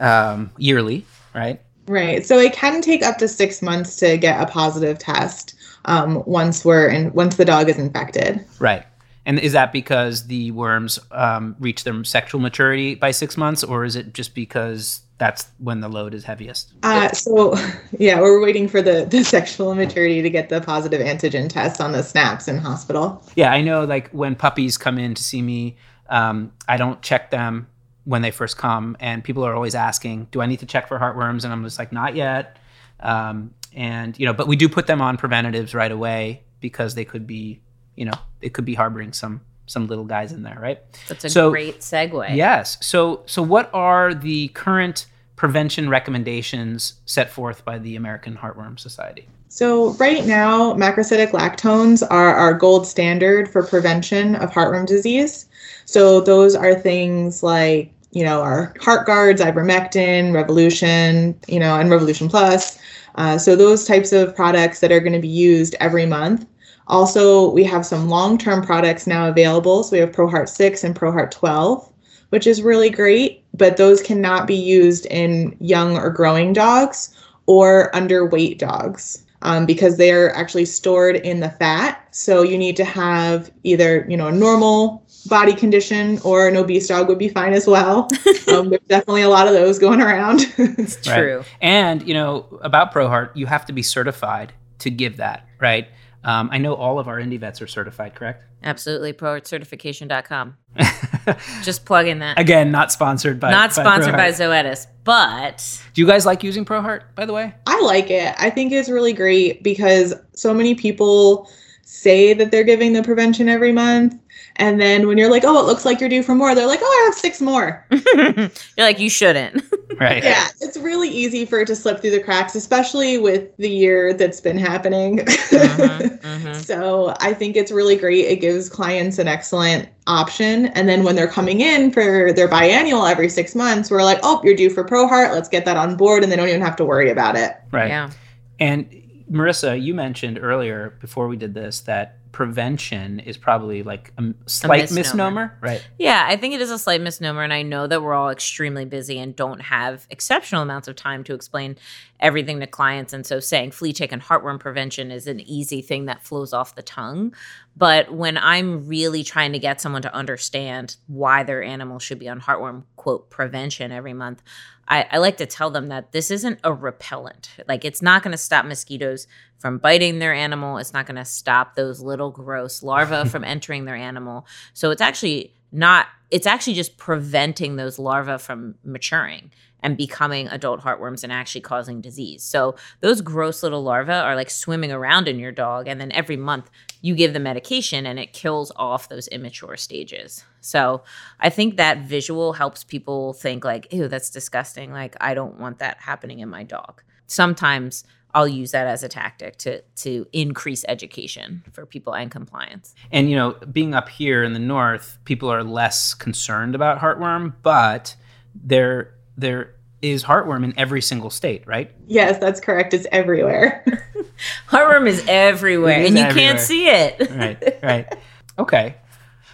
um, 0.00 0.50
yearly, 0.56 1.04
right? 1.34 1.60
Right. 1.86 2.24
So 2.24 2.38
it 2.38 2.54
can 2.54 2.80
take 2.80 3.02
up 3.02 3.18
to 3.18 3.28
six 3.28 3.60
months 3.60 3.96
to 3.96 4.16
get 4.16 4.40
a 4.40 4.50
positive 4.50 4.98
test 4.98 5.54
um, 5.84 6.22
once 6.24 6.64
we're 6.64 6.88
in 6.88 7.12
once 7.12 7.36
the 7.36 7.44
dog 7.44 7.68
is 7.68 7.78
infected. 7.78 8.42
Right. 8.58 8.86
And 9.30 9.38
is 9.38 9.52
that 9.52 9.72
because 9.72 10.26
the 10.26 10.50
worms 10.50 10.98
um, 11.12 11.54
reach 11.60 11.84
their 11.84 12.02
sexual 12.02 12.40
maturity 12.40 12.96
by 12.96 13.12
six 13.12 13.36
months, 13.36 13.62
or 13.62 13.84
is 13.84 13.94
it 13.94 14.12
just 14.12 14.34
because 14.34 15.02
that's 15.18 15.46
when 15.58 15.78
the 15.78 15.88
load 15.88 16.14
is 16.14 16.24
heaviest? 16.24 16.72
Uh, 16.82 17.12
so, 17.12 17.54
yeah, 18.00 18.20
we're 18.20 18.42
waiting 18.42 18.66
for 18.66 18.82
the, 18.82 19.06
the 19.08 19.22
sexual 19.22 19.76
maturity 19.76 20.20
to 20.20 20.30
get 20.30 20.48
the 20.48 20.60
positive 20.60 21.00
antigen 21.00 21.48
test 21.48 21.80
on 21.80 21.92
the 21.92 22.02
snaps 22.02 22.48
in 22.48 22.58
hospital. 22.58 23.22
Yeah, 23.36 23.52
I 23.52 23.60
know. 23.60 23.84
Like 23.84 24.10
when 24.10 24.34
puppies 24.34 24.76
come 24.76 24.98
in 24.98 25.14
to 25.14 25.22
see 25.22 25.42
me, 25.42 25.76
um, 26.08 26.52
I 26.66 26.76
don't 26.76 27.00
check 27.00 27.30
them 27.30 27.68
when 28.06 28.22
they 28.22 28.32
first 28.32 28.58
come, 28.58 28.96
and 28.98 29.22
people 29.22 29.46
are 29.46 29.54
always 29.54 29.76
asking, 29.76 30.26
"Do 30.32 30.40
I 30.40 30.46
need 30.46 30.58
to 30.58 30.66
check 30.66 30.88
for 30.88 30.98
heartworms?" 30.98 31.44
And 31.44 31.52
I'm 31.52 31.62
just 31.62 31.78
like, 31.78 31.92
"Not 31.92 32.16
yet." 32.16 32.58
Um, 32.98 33.54
and 33.76 34.18
you 34.18 34.26
know, 34.26 34.32
but 34.32 34.48
we 34.48 34.56
do 34.56 34.68
put 34.68 34.88
them 34.88 35.00
on 35.00 35.18
preventatives 35.18 35.72
right 35.72 35.92
away 35.92 36.42
because 36.58 36.96
they 36.96 37.04
could 37.04 37.28
be 37.28 37.60
you 38.00 38.06
know, 38.06 38.14
it 38.40 38.54
could 38.54 38.64
be 38.64 38.74
harboring 38.74 39.12
some 39.12 39.42
some 39.66 39.86
little 39.86 40.06
guys 40.06 40.32
in 40.32 40.42
there, 40.42 40.58
right? 40.58 40.80
That's 41.06 41.26
a 41.26 41.30
so, 41.30 41.50
great 41.50 41.80
segue. 41.80 42.34
Yes. 42.34 42.78
So 42.80 43.22
so 43.26 43.42
what 43.42 43.68
are 43.74 44.14
the 44.14 44.48
current 44.48 45.04
prevention 45.36 45.90
recommendations 45.90 46.94
set 47.04 47.30
forth 47.30 47.62
by 47.64 47.78
the 47.78 47.96
American 47.96 48.36
Heartworm 48.36 48.80
Society? 48.80 49.28
So 49.48 49.90
right 49.92 50.24
now, 50.24 50.72
macrocyclic 50.74 51.32
lactones 51.32 52.02
are 52.10 52.34
our 52.34 52.54
gold 52.54 52.86
standard 52.86 53.50
for 53.50 53.62
prevention 53.62 54.34
of 54.36 54.50
heartworm 54.50 54.86
disease. 54.86 55.46
So 55.84 56.22
those 56.22 56.54
are 56.54 56.74
things 56.74 57.42
like 57.42 57.92
you 58.12 58.24
know 58.24 58.40
our 58.40 58.72
Heartgards, 58.80 59.42
ivermectin, 59.42 60.32
Revolution, 60.32 61.38
you 61.48 61.60
know, 61.60 61.76
and 61.76 61.90
Revolution 61.90 62.30
Plus. 62.30 62.78
Uh, 63.16 63.36
so 63.36 63.56
those 63.56 63.84
types 63.84 64.12
of 64.12 64.34
products 64.34 64.80
that 64.80 64.90
are 64.90 65.00
going 65.00 65.12
to 65.12 65.18
be 65.20 65.28
used 65.28 65.74
every 65.80 66.06
month 66.06 66.46
also, 66.86 67.50
we 67.50 67.64
have 67.64 67.86
some 67.86 68.08
long 68.08 68.36
term 68.36 68.62
products 68.62 69.06
now 69.06 69.28
available. 69.28 69.82
So 69.82 69.92
we 69.92 70.00
have 70.00 70.12
ProHeart 70.12 70.48
6 70.48 70.84
and 70.84 70.94
ProHeart 70.94 71.30
12, 71.30 71.88
which 72.30 72.46
is 72.46 72.62
really 72.62 72.90
great, 72.90 73.44
but 73.54 73.76
those 73.76 74.02
cannot 74.02 74.46
be 74.46 74.56
used 74.56 75.06
in 75.06 75.56
young 75.60 75.96
or 75.96 76.10
growing 76.10 76.52
dogs 76.52 77.14
or 77.46 77.90
underweight 77.92 78.58
dogs. 78.58 79.24
Um, 79.42 79.64
because 79.64 79.96
they 79.96 80.12
are 80.12 80.28
actually 80.34 80.66
stored 80.66 81.16
in 81.16 81.40
the 81.40 81.48
fat. 81.48 82.06
So 82.10 82.42
you 82.42 82.58
need 82.58 82.76
to 82.76 82.84
have 82.84 83.50
either, 83.62 84.04
you 84.06 84.14
know, 84.14 84.26
a 84.26 84.32
normal 84.32 85.02
body 85.28 85.54
condition 85.54 86.18
or 86.24 86.46
an 86.46 86.58
obese 86.58 86.88
dog 86.88 87.08
would 87.08 87.18
be 87.18 87.30
fine 87.30 87.54
as 87.54 87.66
well. 87.66 88.08
Um, 88.48 88.68
there's 88.70 88.82
definitely 88.88 89.22
a 89.22 89.28
lot 89.28 89.46
of 89.46 89.52
those 89.52 89.78
going 89.78 90.00
around. 90.00 90.40
it's 90.58 90.96
true. 90.96 91.38
Right. 91.38 91.46
And, 91.60 92.06
you 92.06 92.14
know, 92.14 92.58
about 92.62 92.92
ProHeart, 92.92 93.36
you 93.36 93.46
have 93.46 93.64
to 93.66 93.72
be 93.72 93.82
certified 93.82 94.52
to 94.80 94.90
give 94.90 95.18
that, 95.18 95.46
right? 95.60 95.86
Um, 96.22 96.50
I 96.52 96.58
know 96.58 96.74
all 96.74 96.98
of 96.98 97.08
our 97.08 97.18
indie 97.18 97.40
vets 97.40 97.62
are 97.62 97.66
certified, 97.66 98.14
correct? 98.14 98.44
Absolutely. 98.62 99.12
ProHeartCertification.com. 99.12 100.56
Just 101.62 101.84
plug 101.86 102.06
in 102.06 102.18
that. 102.18 102.38
Again, 102.38 102.70
not 102.70 102.92
sponsored 102.92 103.40
by 103.40 103.50
Not 103.50 103.72
sponsored 103.72 104.12
by, 104.12 104.30
by 104.30 104.30
Zoetis, 104.30 104.86
but 105.04 105.82
Do 105.94 106.00
you 106.00 106.06
guys 106.06 106.26
like 106.26 106.42
using 106.42 106.64
ProHeart, 106.64 107.14
by 107.14 107.24
the 107.24 107.32
way? 107.32 107.54
I 107.66 107.80
like 107.80 108.10
it. 108.10 108.34
I 108.38 108.50
think 108.50 108.72
it's 108.72 108.90
really 108.90 109.12
great 109.12 109.62
because 109.62 110.14
so 110.34 110.52
many 110.52 110.74
people 110.74 111.50
say 111.82 112.34
that 112.34 112.50
they're 112.50 112.64
giving 112.64 112.92
the 112.92 113.02
prevention 113.02 113.48
every 113.48 113.72
month 113.72 114.14
and 114.60 114.78
then 114.78 115.08
when 115.08 115.16
you're 115.16 115.30
like, 115.30 115.42
oh, 115.44 115.58
it 115.58 115.64
looks 115.64 115.86
like 115.86 116.00
you're 116.00 116.10
due 116.10 116.22
for 116.22 116.34
more, 116.34 116.54
they're 116.54 116.66
like, 116.66 116.80
oh, 116.82 117.02
I 117.02 117.04
have 117.06 117.14
six 117.14 117.40
more. 117.40 117.84
you're 117.90 118.50
like, 118.76 118.98
you 118.98 119.08
shouldn't. 119.08 119.64
right. 119.98 120.22
Yeah. 120.22 120.48
It's 120.60 120.76
really 120.76 121.08
easy 121.08 121.46
for 121.46 121.60
it 121.60 121.66
to 121.68 121.74
slip 121.74 122.00
through 122.00 122.10
the 122.10 122.22
cracks, 122.22 122.54
especially 122.54 123.16
with 123.16 123.56
the 123.56 123.70
year 123.70 124.12
that's 124.12 124.38
been 124.38 124.58
happening. 124.58 125.20
Mm-hmm, 125.20 126.26
mm-hmm. 126.26 126.52
So 126.60 127.14
I 127.20 127.32
think 127.32 127.56
it's 127.56 127.72
really 127.72 127.96
great. 127.96 128.26
It 128.26 128.42
gives 128.42 128.68
clients 128.68 129.18
an 129.18 129.28
excellent 129.28 129.88
option. 130.06 130.66
And 130.66 130.86
then 130.86 131.04
when 131.04 131.16
they're 131.16 131.26
coming 131.26 131.62
in 131.62 131.90
for 131.90 132.30
their 132.30 132.48
biannual 132.48 133.10
every 133.10 133.30
six 133.30 133.54
months, 133.54 133.90
we're 133.90 134.04
like, 134.04 134.18
oh, 134.22 134.42
you're 134.44 134.54
due 134.54 134.68
for 134.68 134.84
ProHeart. 134.84 135.32
Let's 135.32 135.48
get 135.48 135.64
that 135.64 135.78
on 135.78 135.96
board. 135.96 136.22
And 136.22 136.30
they 136.30 136.36
don't 136.36 136.48
even 136.48 136.60
have 136.60 136.76
to 136.76 136.84
worry 136.84 137.10
about 137.10 137.34
it. 137.34 137.56
Right. 137.72 137.88
Yeah. 137.88 138.10
And 138.58 138.86
Marisa, 139.30 139.80
you 139.80 139.94
mentioned 139.94 140.38
earlier 140.40 140.96
before 141.00 141.28
we 141.28 141.36
did 141.36 141.54
this 141.54 141.80
that 141.80 142.16
prevention 142.32 143.18
is 143.20 143.36
probably 143.36 143.82
like 143.82 144.12
a 144.18 144.34
slight 144.46 144.90
a 144.90 144.94
misnomer. 144.94 144.98
misnomer. 144.98 145.58
right? 145.60 145.86
Yeah, 145.98 146.24
I 146.28 146.36
think 146.36 146.54
it 146.54 146.60
is 146.60 146.70
a 146.70 146.78
slight 146.78 147.00
misnomer, 147.00 147.42
and 147.42 147.52
I 147.52 147.62
know 147.62 147.86
that 147.86 148.02
we're 148.02 148.14
all 148.14 148.30
extremely 148.30 148.84
busy 148.84 149.18
and 149.18 149.34
don't 149.34 149.60
have 149.60 150.06
exceptional 150.10 150.62
amounts 150.62 150.88
of 150.88 150.96
time 150.96 151.24
to 151.24 151.34
explain 151.34 151.76
everything 152.18 152.60
to 152.60 152.66
clients. 152.66 153.12
And 153.12 153.26
so, 153.26 153.40
saying 153.40 153.72
flea 153.72 153.92
tick 153.92 154.12
and 154.12 154.22
heartworm 154.22 154.60
prevention 154.60 155.10
is 155.10 155.26
an 155.26 155.40
easy 155.40 155.82
thing 155.82 156.06
that 156.06 156.24
flows 156.24 156.52
off 156.52 156.74
the 156.74 156.82
tongue. 156.82 157.34
But 157.76 158.12
when 158.12 158.36
I'm 158.36 158.86
really 158.86 159.24
trying 159.24 159.52
to 159.52 159.58
get 159.58 159.80
someone 159.80 160.02
to 160.02 160.14
understand 160.14 160.96
why 161.06 161.42
their 161.42 161.62
animal 161.62 161.98
should 161.98 162.18
be 162.18 162.28
on 162.28 162.40
heartworm 162.40 162.84
quote 162.96 163.30
prevention 163.30 163.92
every 163.92 164.12
month, 164.12 164.42
I, 164.90 165.06
I 165.12 165.18
like 165.18 165.36
to 165.36 165.46
tell 165.46 165.70
them 165.70 165.86
that 165.86 166.10
this 166.10 166.32
isn't 166.32 166.58
a 166.64 166.74
repellent. 166.74 167.50
Like 167.68 167.84
it's 167.84 168.02
not 168.02 168.24
going 168.24 168.32
to 168.32 168.38
stop 168.38 168.66
mosquitoes 168.66 169.28
from 169.58 169.78
biting 169.78 170.18
their 170.18 170.34
animal. 170.34 170.78
It's 170.78 170.92
not 170.92 171.06
going 171.06 171.16
to 171.16 171.24
stop 171.24 171.76
those 171.76 172.00
little 172.00 172.30
gross 172.30 172.82
larvae 172.82 173.28
from 173.30 173.44
entering 173.44 173.84
their 173.84 173.94
animal. 173.94 174.46
So 174.74 174.90
it's 174.90 175.00
actually 175.00 175.54
not. 175.72 176.06
It's 176.30 176.46
actually 176.46 176.74
just 176.74 176.96
preventing 176.96 177.76
those 177.76 177.98
larvae 177.98 178.38
from 178.38 178.76
maturing 178.84 179.50
and 179.82 179.96
becoming 179.96 180.46
adult 180.48 180.80
heartworms 180.80 181.24
and 181.24 181.32
actually 181.32 181.62
causing 181.62 182.00
disease. 182.00 182.42
So 182.42 182.76
those 183.00 183.20
gross 183.20 183.62
little 183.62 183.82
larvae 183.82 184.12
are 184.12 184.36
like 184.36 184.50
swimming 184.50 184.92
around 184.92 185.26
in 185.26 185.38
your 185.38 185.52
dog, 185.52 185.88
and 185.88 186.00
then 186.00 186.12
every 186.12 186.36
month 186.36 186.70
you 187.00 187.14
give 187.14 187.32
the 187.32 187.40
medication 187.40 188.06
and 188.06 188.18
it 188.18 188.32
kills 188.32 188.70
off 188.76 189.08
those 189.08 189.26
immature 189.28 189.76
stages. 189.76 190.44
So 190.60 191.02
I 191.40 191.48
think 191.48 191.76
that 191.76 192.02
visual 192.02 192.52
helps 192.52 192.84
people 192.84 193.32
think 193.32 193.64
like, 193.64 193.92
ew, 193.92 194.06
that's 194.06 194.30
disgusting. 194.30 194.92
Like 194.92 195.16
I 195.20 195.34
don't 195.34 195.58
want 195.58 195.78
that 195.78 195.98
happening 196.00 196.40
in 196.40 196.48
my 196.48 196.62
dog. 196.62 197.02
Sometimes 197.26 198.04
I'll 198.34 198.48
use 198.48 198.70
that 198.72 198.86
as 198.86 199.02
a 199.02 199.08
tactic 199.08 199.56
to 199.58 199.82
to 199.96 200.26
increase 200.32 200.84
education 200.88 201.64
for 201.72 201.86
people 201.86 202.14
and 202.14 202.30
compliance. 202.30 202.94
And 203.10 203.30
you 203.30 203.36
know, 203.36 203.52
being 203.72 203.94
up 203.94 204.08
here 204.08 204.42
in 204.42 204.52
the 204.52 204.58
north, 204.58 205.18
people 205.24 205.50
are 205.50 205.64
less 205.64 206.14
concerned 206.14 206.74
about 206.74 206.98
heartworm, 206.98 207.54
but 207.62 208.14
they're 208.54 209.14
there 209.36 209.74
is 210.02 210.24
heartworm 210.24 210.64
in 210.64 210.72
every 210.78 211.02
single 211.02 211.30
state, 211.30 211.66
right? 211.66 211.90
Yes, 212.06 212.38
that's 212.38 212.60
correct. 212.60 212.94
It's 212.94 213.06
everywhere. 213.12 213.84
heartworm 214.68 215.06
is 215.06 215.24
everywhere, 215.28 216.00
is 216.00 216.08
and 216.08 216.18
you 216.18 216.24
everywhere. 216.24 216.52
can't 216.52 216.60
see 216.60 216.88
it. 216.88 217.30
right, 217.30 217.82
right. 217.82 218.14
Okay. 218.58 218.96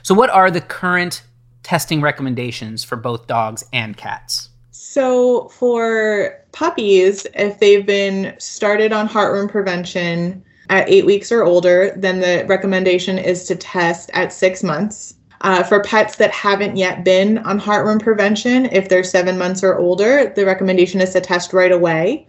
So, 0.02 0.14
what 0.14 0.30
are 0.30 0.50
the 0.50 0.60
current 0.60 1.22
testing 1.62 2.00
recommendations 2.00 2.84
for 2.84 2.96
both 2.96 3.26
dogs 3.26 3.64
and 3.72 3.96
cats? 3.96 4.50
So, 4.88 5.48
for 5.48 6.40
puppies, 6.52 7.26
if 7.34 7.58
they've 7.58 7.84
been 7.84 8.34
started 8.38 8.92
on 8.92 9.08
heartworm 9.08 9.50
prevention, 9.50 10.44
at 10.68 10.88
eight 10.88 11.04
weeks 11.06 11.30
or 11.30 11.44
older, 11.44 11.92
then 11.96 12.20
the 12.20 12.44
recommendation 12.48 13.18
is 13.18 13.44
to 13.46 13.56
test 13.56 14.10
at 14.14 14.32
six 14.32 14.62
months. 14.62 15.14
Uh, 15.42 15.62
for 15.62 15.82
pets 15.82 16.16
that 16.16 16.30
haven't 16.30 16.76
yet 16.76 17.04
been 17.04 17.38
on 17.38 17.60
heartworm 17.60 18.00
prevention, 18.02 18.66
if 18.66 18.88
they're 18.88 19.04
seven 19.04 19.36
months 19.36 19.62
or 19.62 19.76
older, 19.76 20.32
the 20.34 20.46
recommendation 20.46 21.00
is 21.00 21.12
to 21.12 21.20
test 21.20 21.52
right 21.52 21.72
away. 21.72 22.26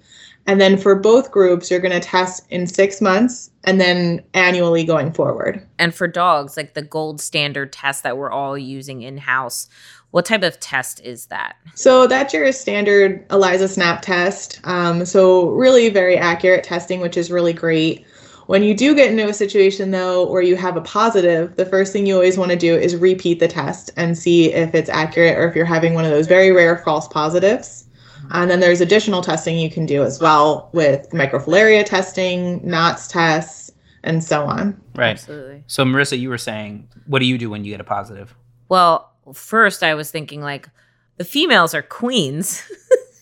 And 0.47 0.61
then 0.61 0.77
for 0.77 0.95
both 0.95 1.31
groups, 1.31 1.69
you're 1.69 1.81
going 1.81 1.99
to 1.99 1.99
test 1.99 2.45
in 2.49 2.67
six 2.67 3.01
months 3.01 3.51
and 3.65 3.81
then 3.81 4.23
annually 4.33 4.85
going 4.85 5.11
forward. 5.11 5.61
And 5.77 5.93
for 5.93 6.07
dogs, 6.07 6.55
like 6.55 6.73
the 6.73 6.81
gold 6.81 7.19
standard 7.19 7.73
test 7.73 8.03
that 8.03 8.17
we're 8.17 8.31
all 8.31 8.57
using 8.57 9.01
in 9.01 9.17
house, 9.17 9.67
what 10.11 10.25
type 10.25 10.43
of 10.43 10.59
test 10.59 10.99
is 11.01 11.27
that? 11.27 11.57
So 11.75 12.07
that's 12.07 12.33
your 12.33 12.51
standard 12.51 13.27
ELISA 13.29 13.67
SNAP 13.67 14.01
test. 14.01 14.59
Um, 14.63 15.05
so 15.05 15.49
really 15.49 15.89
very 15.89 16.17
accurate 16.17 16.63
testing, 16.63 17.01
which 17.01 17.17
is 17.17 17.31
really 17.31 17.53
great. 17.53 18.05
When 18.47 18.63
you 18.63 18.73
do 18.73 18.95
get 18.95 19.11
into 19.11 19.27
a 19.27 19.33
situation 19.33 19.91
though 19.91 20.29
where 20.29 20.41
you 20.41 20.55
have 20.55 20.77
a 20.77 20.81
positive, 20.81 21.57
the 21.57 21.65
first 21.65 21.91
thing 21.91 22.05
you 22.05 22.13
always 22.15 22.37
want 22.37 22.51
to 22.51 22.57
do 22.57 22.75
is 22.75 22.95
repeat 22.95 23.39
the 23.39 23.47
test 23.49 23.91
and 23.97 24.17
see 24.17 24.53
if 24.53 24.73
it's 24.73 24.89
accurate 24.89 25.37
or 25.37 25.49
if 25.49 25.55
you're 25.55 25.65
having 25.65 25.93
one 25.93 26.05
of 26.05 26.11
those 26.11 26.27
very 26.27 26.51
rare 26.51 26.77
false 26.77 27.07
positives. 27.09 27.85
And 28.31 28.49
then 28.49 28.61
there's 28.61 28.81
additional 28.81 29.21
testing 29.21 29.57
you 29.57 29.69
can 29.69 29.85
do 29.85 30.03
as 30.03 30.19
well 30.19 30.69
with 30.73 31.09
microfilaria 31.11 31.85
testing, 31.85 32.65
Knott's 32.65 33.07
tests, 33.07 33.71
and 34.03 34.23
so 34.23 34.45
on. 34.45 34.81
Right. 34.95 35.11
Absolutely. 35.11 35.63
So, 35.67 35.83
Marisa, 35.83 36.17
you 36.17 36.29
were 36.29 36.37
saying, 36.37 36.87
what 37.05 37.19
do 37.19 37.25
you 37.25 37.37
do 37.37 37.49
when 37.49 37.63
you 37.63 37.71
get 37.71 37.81
a 37.81 37.85
positive? 37.85 38.33
Well, 38.69 39.11
first 39.33 39.83
I 39.83 39.93
was 39.93 40.11
thinking 40.11 40.41
like 40.41 40.69
the 41.17 41.25
females 41.25 41.73
are 41.73 41.81
queens 41.81 42.63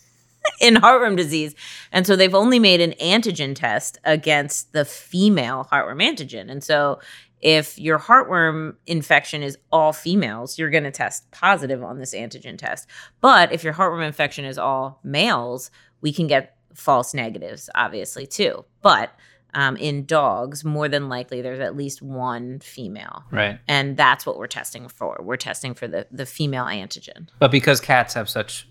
in 0.61 0.75
heartworm 0.75 1.15
disease. 1.17 1.55
And 1.91 2.05
so 2.05 2.15
they've 2.15 2.35
only 2.35 2.59
made 2.59 2.81
an 2.81 2.93
antigen 3.01 3.55
test 3.55 3.97
against 4.03 4.73
the 4.73 4.85
female 4.85 5.67
heartworm 5.71 6.01
antigen. 6.03 6.49
And 6.49 6.63
so 6.63 6.99
if 7.41 7.77
your 7.77 7.99
heartworm 7.99 8.75
infection 8.87 9.43
is 9.43 9.57
all 9.71 9.93
females, 9.93 10.57
you're 10.57 10.69
going 10.69 10.83
to 10.83 10.91
test 10.91 11.29
positive 11.31 11.83
on 11.83 11.99
this 11.99 12.13
antigen 12.13 12.57
test. 12.57 12.87
But 13.21 13.51
if 13.51 13.63
your 13.63 13.73
heartworm 13.73 14.05
infection 14.05 14.45
is 14.45 14.57
all 14.57 14.99
males, 15.03 15.69
we 16.01 16.11
can 16.11 16.27
get 16.27 16.55
false 16.73 17.13
negatives, 17.13 17.69
obviously, 17.75 18.25
too. 18.25 18.65
But 18.81 19.11
um, 19.55 19.77
in 19.77 20.05
dogs, 20.05 20.63
more 20.63 20.87
than 20.87 21.09
likely, 21.09 21.41
there's 21.41 21.61
at 21.61 21.75
least 21.75 22.01
one 22.01 22.59
female. 22.59 23.23
Right. 23.31 23.57
And 23.67 23.97
that's 23.97 24.25
what 24.25 24.37
we're 24.37 24.47
testing 24.47 24.87
for. 24.87 25.17
We're 25.23 25.37
testing 25.37 25.73
for 25.73 25.87
the, 25.87 26.05
the 26.11 26.25
female 26.25 26.65
antigen. 26.65 27.29
But 27.39 27.51
because 27.51 27.79
cats 27.79 28.13
have 28.13 28.29
such 28.29 28.67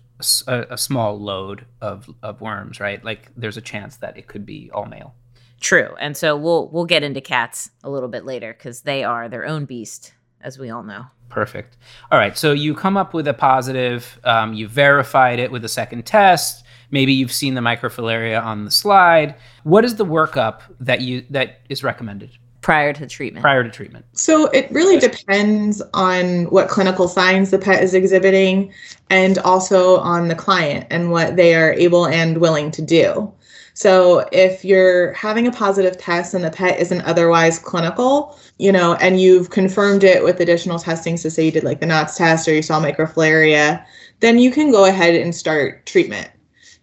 a, 0.47 0.67
a 0.69 0.77
small 0.77 1.19
load 1.19 1.65
of, 1.81 2.09
of 2.23 2.39
worms, 2.39 2.79
right? 2.79 3.03
Like 3.03 3.31
there's 3.35 3.57
a 3.57 3.61
chance 3.61 3.97
that 3.97 4.15
it 4.17 4.27
could 4.27 4.45
be 4.45 4.69
all 4.73 4.85
male. 4.85 5.15
True. 5.59 5.95
And 5.99 6.15
so 6.15 6.35
we'll 6.37 6.69
we'll 6.69 6.85
get 6.85 7.01
into 7.01 7.21
cats 7.21 7.71
a 7.83 7.89
little 7.89 8.09
bit 8.09 8.25
later 8.25 8.53
because 8.53 8.81
they 8.81 9.03
are 9.03 9.29
their 9.29 9.45
own 9.45 9.65
beast, 9.65 10.13
as 10.41 10.59
we 10.59 10.69
all 10.69 10.83
know. 10.83 11.05
Perfect. 11.29 11.77
All 12.11 12.19
right. 12.19 12.37
So 12.37 12.51
you 12.51 12.75
come 12.75 12.97
up 12.97 13.13
with 13.13 13.27
a 13.27 13.33
positive. 13.33 14.19
Um, 14.23 14.53
you 14.53 14.67
verified 14.67 15.39
it 15.39 15.51
with 15.51 15.65
a 15.65 15.69
second 15.69 16.05
test. 16.05 16.64
Maybe 16.95 17.11
you've 17.11 17.33
seen 17.33 17.55
the 17.55 17.61
microfilaria 17.61 18.41
on 18.41 18.63
the 18.63 18.71
slide. 18.71 19.35
What 19.63 19.83
is 19.83 19.97
the 19.97 20.05
workup 20.05 20.61
that 20.79 21.01
you 21.01 21.25
that 21.29 21.59
is 21.67 21.83
recommended 21.83 22.29
Prior 22.61 22.93
to 22.93 23.05
treatment. 23.05 23.41
prior 23.43 23.65
to 23.65 23.69
treatment? 23.69 24.05
So 24.13 24.45
it 24.51 24.71
really 24.71 24.97
depends 24.97 25.81
on 25.93 26.45
what 26.45 26.69
clinical 26.69 27.09
signs 27.09 27.51
the 27.51 27.59
pet 27.59 27.83
is 27.83 27.93
exhibiting 27.93 28.71
and 29.09 29.39
also 29.39 29.97
on 29.97 30.29
the 30.29 30.35
client 30.35 30.87
and 30.89 31.11
what 31.11 31.35
they 31.35 31.53
are 31.53 31.73
able 31.73 32.07
and 32.07 32.37
willing 32.37 32.71
to 32.71 32.81
do. 32.81 33.29
So 33.73 34.25
if 34.31 34.63
you're 34.63 35.11
having 35.11 35.47
a 35.47 35.51
positive 35.51 35.97
test 35.97 36.33
and 36.33 36.45
the 36.45 36.49
pet 36.49 36.79
isn't 36.79 37.01
otherwise 37.01 37.59
clinical, 37.59 38.39
you 38.57 38.71
know, 38.71 38.93
and 39.01 39.19
you've 39.19 39.49
confirmed 39.49 40.05
it 40.05 40.23
with 40.23 40.39
additional 40.39 40.79
testing, 40.79 41.17
so 41.17 41.27
say 41.27 41.43
you 41.43 41.51
did 41.51 41.65
like 41.65 41.81
the 41.81 41.87
Knott's 41.87 42.15
test 42.15 42.47
or 42.47 42.53
you 42.53 42.61
saw 42.61 42.81
microfilaria, 42.81 43.85
then 44.21 44.39
you 44.39 44.49
can 44.49 44.71
go 44.71 44.85
ahead 44.85 45.13
and 45.13 45.35
start 45.35 45.85
treatment. 45.85 46.31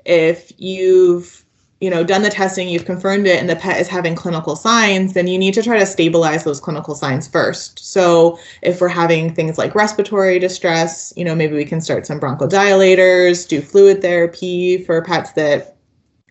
If 0.05 0.53
you've 0.59 1.45
you 1.83 1.91
know 1.91 2.05
done 2.05 2.23
the 2.23 2.31
testing 2.31 2.69
you've 2.69 2.85
confirmed 2.85 3.27
it 3.27 3.41
and 3.41 3.51
the 3.51 3.57
pet 3.57 3.81
is 3.81 3.89
having 3.89 4.15
clinical 4.15 4.55
signs 4.55 5.15
then 5.15 5.27
you 5.27 5.37
need 5.37 5.53
to 5.53 5.65
try 5.65 5.77
to 5.77 5.85
stabilize 5.85 6.45
those 6.45 6.61
clinical 6.61 6.95
signs 6.95 7.27
first. 7.27 7.81
So 7.81 8.39
if 8.63 8.81
we're 8.81 8.87
having 8.87 9.35
things 9.35 9.59
like 9.59 9.75
respiratory 9.75 10.39
distress 10.39 11.13
you 11.17 11.25
know 11.25 11.35
maybe 11.35 11.57
we 11.57 11.65
can 11.65 11.81
start 11.81 12.07
some 12.07 12.21
bronchodilators 12.21 13.49
do 13.49 13.61
fluid 13.61 14.01
therapy 14.01 14.85
for 14.85 15.03
pets 15.03 15.33
that 15.33 15.77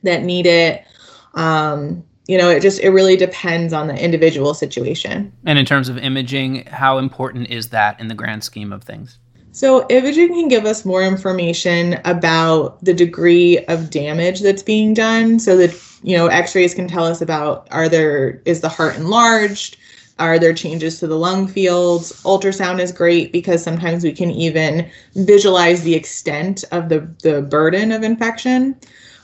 that 0.04 0.24
need 0.24 0.46
it. 0.46 0.86
Um, 1.34 2.04
you 2.28 2.38
know 2.38 2.50
it 2.50 2.62
just 2.62 2.80
it 2.80 2.92
really 2.92 3.18
depends 3.18 3.74
on 3.74 3.88
the 3.88 4.02
individual 4.02 4.54
situation. 4.54 5.34
And 5.46 5.60
in 5.60 5.66
terms 5.66 5.90
of 5.90 5.98
imaging, 5.98 6.66
how 6.68 6.98
important 6.98 7.50
is 7.50 7.70
that 7.70 8.00
in 8.00 8.08
the 8.08 8.16
grand 8.16 8.46
scheme 8.46 8.72
of 8.72 8.86
things? 8.86 9.20
So, 9.54 9.86
imaging 9.90 10.30
can 10.30 10.48
give 10.48 10.66
us 10.66 10.86
more 10.86 11.04
information 11.04 12.00
about 12.06 12.84
the 12.84 12.94
degree 12.94 13.60
of 13.66 13.90
damage 13.90 14.40
that's 14.40 14.64
being 14.64 14.94
done. 14.94 15.40
So 15.40 15.58
that 15.58 15.78
you 16.04 16.18
know, 16.18 16.28
X-rays 16.28 16.74
can 16.74 16.88
tell 16.88 17.06
us 17.06 17.22
about 17.22 17.68
are 17.72 17.90
there 17.90 18.42
is 18.46 18.62
the 18.62 18.70
heart 18.70 18.96
enlarged, 18.96 19.78
are 20.20 20.40
there 20.40 20.54
changes 20.54 21.00
to 21.00 21.08
the 21.08 21.18
lung 21.18 21.48
fields. 21.48 22.12
Ultrasound 22.24 22.80
is 22.80 22.92
great 22.92 23.32
because 23.32 23.64
sometimes 23.64 24.04
we 24.04 24.14
can 24.14 24.32
even 24.32 24.90
visualize 25.16 25.84
the 25.84 25.96
extent 25.96 26.64
of 26.72 26.90
the 26.90 27.00
the 27.22 27.42
burden 27.42 27.92
of 27.92 28.04
infection. 28.04 28.76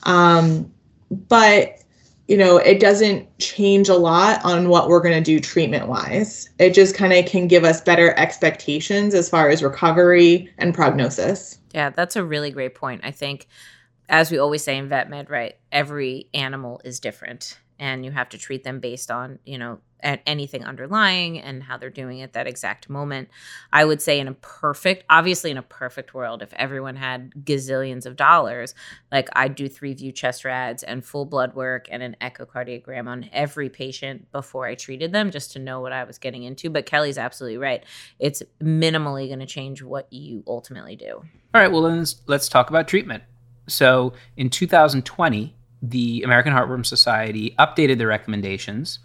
Um, 0.03 0.71
but 1.29 1.76
you 2.27 2.35
know, 2.35 2.57
it 2.57 2.79
doesn't 2.79 3.25
change 3.39 3.87
a 3.87 3.95
lot 3.95 4.43
on 4.43 4.67
what 4.67 4.89
we're 4.89 5.01
going 5.01 5.15
to 5.15 5.21
do 5.21 5.39
treatment 5.39 5.87
wise. 5.87 6.49
It 6.59 6.73
just 6.73 6.93
kind 6.95 7.13
of 7.13 7.25
can 7.25 7.47
give 7.47 7.63
us 7.63 7.79
better 7.81 8.13
expectations 8.17 9.13
as 9.13 9.29
far 9.29 9.49
as 9.49 9.63
recovery 9.63 10.53
and 10.57 10.73
prognosis. 10.73 11.57
Yeah, 11.73 11.89
that's 11.89 12.15
a 12.15 12.23
really 12.23 12.51
great 12.51 12.75
point. 12.75 13.01
I 13.03 13.11
think, 13.11 13.47
as 14.09 14.29
we 14.29 14.37
always 14.37 14.63
say 14.63 14.77
in 14.77 14.89
vet 14.89 15.09
med, 15.09 15.29
right? 15.29 15.55
Every 15.71 16.27
animal 16.33 16.81
is 16.83 16.99
different, 16.99 17.57
and 17.79 18.05
you 18.05 18.11
have 18.11 18.29
to 18.29 18.37
treat 18.37 18.63
them 18.63 18.79
based 18.79 19.11
on 19.11 19.39
you 19.45 19.57
know 19.57 19.79
anything 20.03 20.63
underlying 20.63 21.39
and 21.39 21.63
how 21.63 21.77
they're 21.77 21.89
doing 21.89 22.21
at 22.21 22.33
that 22.33 22.47
exact 22.47 22.89
moment. 22.89 23.29
I 23.73 23.83
would 23.85 24.01
say 24.01 24.19
in 24.19 24.27
a 24.27 24.33
perfect, 24.33 25.03
obviously 25.09 25.51
in 25.51 25.57
a 25.57 25.63
perfect 25.63 26.13
world, 26.13 26.41
if 26.41 26.53
everyone 26.53 26.95
had 26.95 27.31
gazillions 27.43 28.05
of 28.05 28.15
dollars, 28.15 28.75
like 29.11 29.27
I'd 29.33 29.55
do 29.55 29.67
three 29.67 29.93
view 29.93 30.11
chest 30.11 30.45
rads 30.45 30.83
and 30.83 31.03
full 31.03 31.25
blood 31.25 31.55
work 31.55 31.87
and 31.89 32.03
an 32.03 32.15
echocardiogram 32.21 33.07
on 33.07 33.29
every 33.33 33.69
patient 33.69 34.31
before 34.31 34.67
I 34.67 34.75
treated 34.75 35.11
them, 35.11 35.31
just 35.31 35.51
to 35.53 35.59
know 35.59 35.81
what 35.81 35.93
I 35.93 36.03
was 36.03 36.17
getting 36.17 36.43
into. 36.43 36.69
But 36.69 36.85
Kelly's 36.85 37.17
absolutely 37.17 37.57
right; 37.57 37.83
it's 38.19 38.43
minimally 38.61 39.27
going 39.27 39.39
to 39.39 39.45
change 39.45 39.81
what 39.81 40.11
you 40.11 40.43
ultimately 40.47 40.95
do. 40.95 41.23
All 41.53 41.61
right, 41.61 41.71
well, 41.71 41.81
then 41.81 41.99
let's, 41.99 42.21
let's 42.27 42.49
talk 42.49 42.69
about 42.69 42.87
treatment. 42.87 43.23
So 43.67 44.13
in 44.37 44.49
2020, 44.49 45.56
the 45.81 46.23
American 46.23 46.53
Heartworm 46.53 46.85
Society 46.85 47.55
updated 47.59 47.97
their 47.97 48.07
recommendations. 48.07 48.99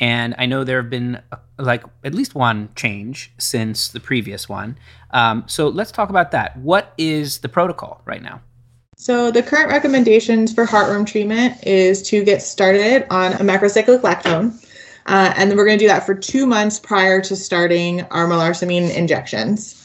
And 0.00 0.34
I 0.38 0.46
know 0.46 0.64
there 0.64 0.80
have 0.80 0.90
been 0.90 1.20
uh, 1.30 1.36
like 1.58 1.84
at 2.02 2.14
least 2.14 2.34
one 2.34 2.70
change 2.74 3.32
since 3.38 3.88
the 3.88 4.00
previous 4.00 4.48
one. 4.48 4.76
Um, 5.12 5.44
so 5.46 5.68
let's 5.68 5.92
talk 5.92 6.10
about 6.10 6.32
that. 6.32 6.56
What 6.56 6.92
is 6.98 7.38
the 7.38 7.48
protocol 7.48 8.02
right 8.04 8.22
now? 8.22 8.40
So, 8.96 9.32
the 9.32 9.42
current 9.42 9.70
recommendations 9.70 10.54
for 10.54 10.66
heartworm 10.66 11.04
treatment 11.04 11.62
is 11.66 12.00
to 12.10 12.24
get 12.24 12.42
started 12.42 13.06
on 13.10 13.32
a 13.32 13.38
macrocyclic 13.38 14.00
lactone. 14.02 14.54
Uh, 15.06 15.34
and 15.36 15.50
then 15.50 15.58
we're 15.58 15.66
going 15.66 15.78
to 15.78 15.84
do 15.84 15.88
that 15.88 16.06
for 16.06 16.14
two 16.14 16.46
months 16.46 16.78
prior 16.78 17.20
to 17.22 17.36
starting 17.36 18.02
our 18.02 18.26
melarsomine 18.26 18.94
injections. 18.94 19.80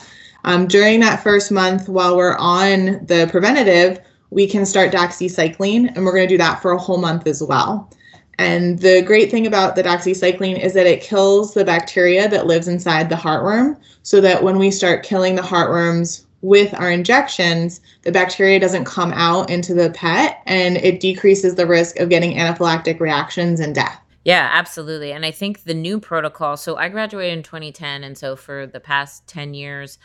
Um, 0.46 0.68
during 0.68 1.00
that 1.02 1.22
first 1.22 1.52
month, 1.52 1.90
while 1.90 2.16
we're 2.16 2.38
on 2.38 3.06
the 3.06 3.28
preventative, 3.30 4.00
we 4.32 4.48
can 4.48 4.66
start 4.66 4.92
doxycycline, 4.92 5.96
and 5.96 6.06
we're 6.06 6.14
going 6.14 6.28
to 6.28 6.34
do 6.34 6.38
that 6.38 6.62
for 6.62 6.72
a 6.72 6.78
whole 6.78 6.98
month 6.98 7.28
as 7.28 7.42
well. 7.42 7.92
And 8.38 8.80
the 8.80 9.02
great 9.02 9.30
thing 9.30 9.46
about 9.46 9.76
the 9.76 9.84
doxycycline 9.84 10.60
is 10.60 10.74
that 10.74 10.86
it 10.86 11.02
kills 11.02 11.54
the 11.54 11.66
bacteria 11.66 12.30
that 12.30 12.48
lives 12.48 12.68
inside 12.68 13.10
the 13.10 13.16
heartworm, 13.16 13.78
so 14.04 14.22
that 14.22 14.44
when 14.44 14.58
we 14.58 14.72
start 14.72 15.04
killing 15.04 15.36
the 15.36 15.42
heartworms 15.42 16.26
with 16.42 16.74
our 16.76 16.90
injections, 16.90 17.82
the 18.04 18.12
bacteria 18.12 18.60
doesn't 18.60 18.86
come 18.86 19.12
out 19.14 19.50
into 19.50 19.74
the 19.74 19.90
pet 19.90 20.42
and 20.46 20.78
it 20.78 21.02
decreases 21.02 21.56
the 21.56 21.68
risk 21.68 22.00
of 22.00 22.08
getting 22.08 22.32
anaphylactic 22.38 23.02
reactions 23.02 23.60
and 23.60 23.76
death. 23.76 24.00
Yeah, 24.24 24.50
absolutely. 24.52 25.12
And 25.12 25.26
I 25.26 25.32
think 25.32 25.64
the 25.64 25.74
new 25.74 26.00
protocol, 26.00 26.56
so 26.56 26.78
I 26.78 26.88
graduated 26.88 27.38
in 27.38 27.44
2010. 27.44 28.06
And 28.06 28.18
so 28.18 28.38
for 28.38 28.68
the 28.68 28.80
past 28.80 29.28
10 29.28 29.54
years, 29.54 29.98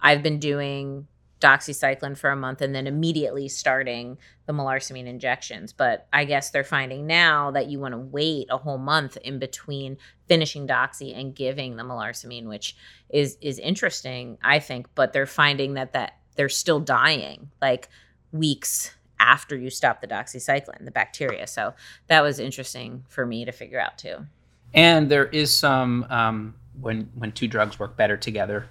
I've 0.00 0.22
been 0.22 0.38
doing 0.38 1.08
doxycycline 1.42 2.16
for 2.16 2.30
a 2.30 2.36
month 2.36 2.62
and 2.62 2.74
then 2.74 2.86
immediately 2.86 3.48
starting 3.48 4.16
the 4.46 4.52
melarsomine 4.52 5.06
injections. 5.06 5.72
But 5.72 6.06
I 6.12 6.24
guess 6.24 6.50
they're 6.50 6.64
finding 6.64 7.06
now 7.06 7.50
that 7.50 7.66
you 7.66 7.78
want 7.80 7.92
to 7.92 7.98
wait 7.98 8.46
a 8.50 8.56
whole 8.56 8.78
month 8.78 9.16
in 9.18 9.38
between 9.38 9.98
finishing 10.28 10.66
doxy 10.66 11.18
and 11.18 11.34
giving 11.34 11.76
the 11.76 11.82
melarsomine, 11.82 12.46
which 12.46 12.76
is 13.10 13.36
is 13.40 13.58
interesting, 13.58 14.38
I 14.42 14.60
think. 14.60 14.86
But 14.94 15.12
they're 15.12 15.26
finding 15.26 15.74
that 15.74 15.92
that 15.92 16.18
they're 16.36 16.48
still 16.48 16.80
dying 16.80 17.50
like 17.60 17.88
weeks 18.32 18.94
after 19.18 19.56
you 19.56 19.70
stop 19.70 20.00
the 20.00 20.08
doxycycline, 20.08 20.84
the 20.84 20.90
bacteria. 20.90 21.46
So 21.46 21.74
that 22.08 22.22
was 22.22 22.38
interesting 22.38 23.04
for 23.08 23.26
me 23.26 23.44
to 23.44 23.52
figure 23.52 23.80
out 23.80 23.98
too. 23.98 24.26
And 24.74 25.10
there 25.10 25.26
is 25.26 25.56
some 25.56 26.04
um, 26.08 26.54
when 26.80 27.10
when 27.14 27.32
two 27.32 27.48
drugs 27.48 27.78
work 27.78 27.96
better 27.96 28.16
together. 28.16 28.66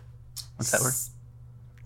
What's 0.56 0.72
that 0.72 0.82
word? 0.82 0.94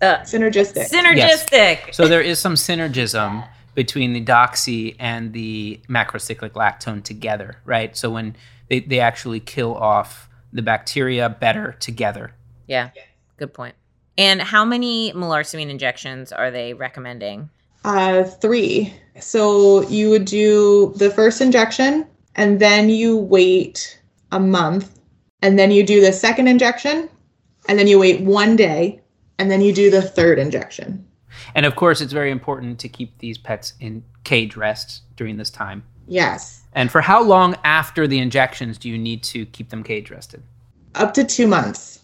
Uh, 0.00 0.18
Synergistic. 0.18 0.90
synergistic. 0.90 1.94
So 1.94 2.06
there 2.06 2.20
is 2.20 2.38
some 2.38 2.54
synergism 2.54 3.48
between 3.74 4.12
the 4.12 4.24
doxy 4.24 4.96
and 4.98 5.32
the 5.32 5.80
macrocyclic 5.88 6.50
lactone 6.50 7.02
together, 7.02 7.56
right? 7.64 7.96
So 7.96 8.10
when 8.10 8.36
they, 8.68 8.80
they 8.80 9.00
actually 9.00 9.40
kill 9.40 9.74
off 9.74 10.28
the 10.52 10.62
bacteria 10.62 11.28
better 11.28 11.72
together. 11.78 12.32
Yeah, 12.66 12.90
good 13.36 13.54
point. 13.54 13.74
And 14.18 14.40
how 14.40 14.64
many 14.64 15.12
melarsomine 15.12 15.68
injections 15.68 16.32
are 16.32 16.50
they 16.50 16.74
recommending? 16.74 17.50
Uh, 17.84 18.24
three. 18.24 18.92
So 19.20 19.86
you 19.88 20.10
would 20.10 20.24
do 20.24 20.92
the 20.96 21.10
first 21.10 21.40
injection, 21.40 22.06
and 22.34 22.58
then 22.58 22.88
you 22.88 23.16
wait 23.16 24.00
a 24.32 24.40
month, 24.40 24.98
and 25.42 25.58
then 25.58 25.70
you 25.70 25.84
do 25.84 26.00
the 26.00 26.12
second 26.12 26.48
injection, 26.48 27.08
and 27.68 27.78
then 27.78 27.86
you 27.86 27.98
wait 27.98 28.22
one 28.22 28.56
day, 28.56 29.00
and 29.38 29.50
then 29.50 29.60
you 29.60 29.72
do 29.72 29.90
the 29.90 30.02
third 30.02 30.38
injection. 30.38 31.06
And 31.54 31.66
of 31.66 31.76
course, 31.76 32.00
it's 32.00 32.12
very 32.12 32.30
important 32.30 32.78
to 32.80 32.88
keep 32.88 33.18
these 33.18 33.38
pets 33.38 33.74
in 33.80 34.02
cage 34.24 34.56
rest 34.56 35.02
during 35.16 35.36
this 35.36 35.50
time. 35.50 35.84
Yes. 36.08 36.62
And 36.72 36.90
for 36.90 37.00
how 37.00 37.22
long 37.22 37.56
after 37.64 38.06
the 38.06 38.18
injections 38.18 38.78
do 38.78 38.88
you 38.88 38.98
need 38.98 39.22
to 39.24 39.46
keep 39.46 39.70
them 39.70 39.82
cage 39.82 40.10
rested? 40.10 40.42
Up 40.94 41.12
to 41.14 41.24
two 41.24 41.46
months. 41.46 42.00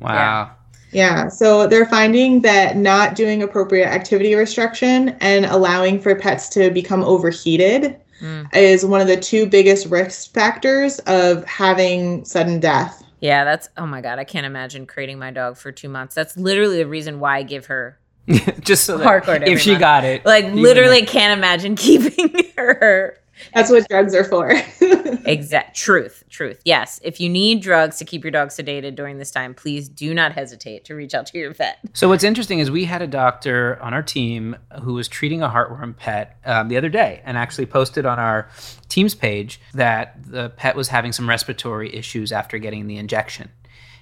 Wow. 0.00 0.52
Yeah, 0.92 1.28
so 1.28 1.66
they're 1.66 1.86
finding 1.86 2.42
that 2.42 2.76
not 2.76 3.16
doing 3.16 3.42
appropriate 3.42 3.88
activity 3.88 4.34
restriction 4.34 5.10
and 5.20 5.46
allowing 5.46 6.00
for 6.00 6.14
pets 6.14 6.48
to 6.50 6.70
become 6.70 7.02
overheated 7.02 8.00
Mm. 8.20 8.54
is 8.56 8.84
one 8.84 9.00
of 9.00 9.08
the 9.08 9.16
two 9.16 9.46
biggest 9.46 9.86
risk 9.86 10.32
factors 10.32 10.98
of 11.00 11.44
having 11.44 12.24
sudden 12.24 12.60
death. 12.60 13.02
Yeah, 13.26 13.42
that's 13.42 13.68
oh 13.76 13.86
my 13.86 14.00
god, 14.02 14.20
I 14.20 14.24
can't 14.24 14.46
imagine 14.46 14.86
creating 14.86 15.18
my 15.18 15.32
dog 15.32 15.56
for 15.56 15.72
two 15.72 15.88
months. 15.88 16.14
That's 16.14 16.36
literally 16.36 16.76
the 16.76 16.86
reason 16.86 17.18
why 17.18 17.38
I 17.38 17.42
give 17.42 17.66
her 17.66 17.98
Just 18.60 18.84
so 18.84 18.98
that 18.98 19.48
if 19.48 19.60
she 19.60 19.70
month. 19.70 19.80
got 19.80 20.04
it. 20.04 20.24
like 20.24 20.44
literally 20.52 21.04
can't 21.04 21.36
imagine 21.36 21.74
keeping 21.86 22.52
her. 22.56 23.18
That's 23.54 23.70
what 23.70 23.88
drugs 23.88 24.14
are 24.14 24.24
for. 24.24 24.52
Exact 25.24 25.76
truth, 25.76 26.24
truth. 26.28 26.60
Yes, 26.64 27.00
if 27.02 27.20
you 27.20 27.28
need 27.28 27.60
drugs 27.60 27.98
to 27.98 28.04
keep 28.04 28.24
your 28.24 28.30
dog 28.30 28.48
sedated 28.48 28.94
during 28.94 29.18
this 29.18 29.30
time, 29.30 29.54
please 29.54 29.88
do 29.88 30.14
not 30.14 30.32
hesitate 30.32 30.84
to 30.84 30.94
reach 30.94 31.14
out 31.14 31.26
to 31.26 31.38
your 31.38 31.52
vet. 31.52 31.78
So 31.92 32.08
what's 32.08 32.24
interesting 32.24 32.58
is 32.58 32.70
we 32.70 32.84
had 32.84 33.02
a 33.02 33.06
doctor 33.06 33.80
on 33.82 33.94
our 33.94 34.02
team 34.02 34.56
who 34.82 34.94
was 34.94 35.08
treating 35.08 35.42
a 35.42 35.48
heartworm 35.48 35.96
pet 35.96 36.38
um, 36.44 36.68
the 36.68 36.76
other 36.76 36.88
day, 36.88 37.22
and 37.24 37.36
actually 37.36 37.66
posted 37.66 38.06
on 38.06 38.18
our 38.18 38.48
team's 38.88 39.14
page 39.14 39.60
that 39.74 40.16
the 40.24 40.50
pet 40.50 40.76
was 40.76 40.88
having 40.88 41.12
some 41.12 41.28
respiratory 41.28 41.94
issues 41.94 42.32
after 42.32 42.58
getting 42.58 42.86
the 42.86 42.96
injection. 42.96 43.50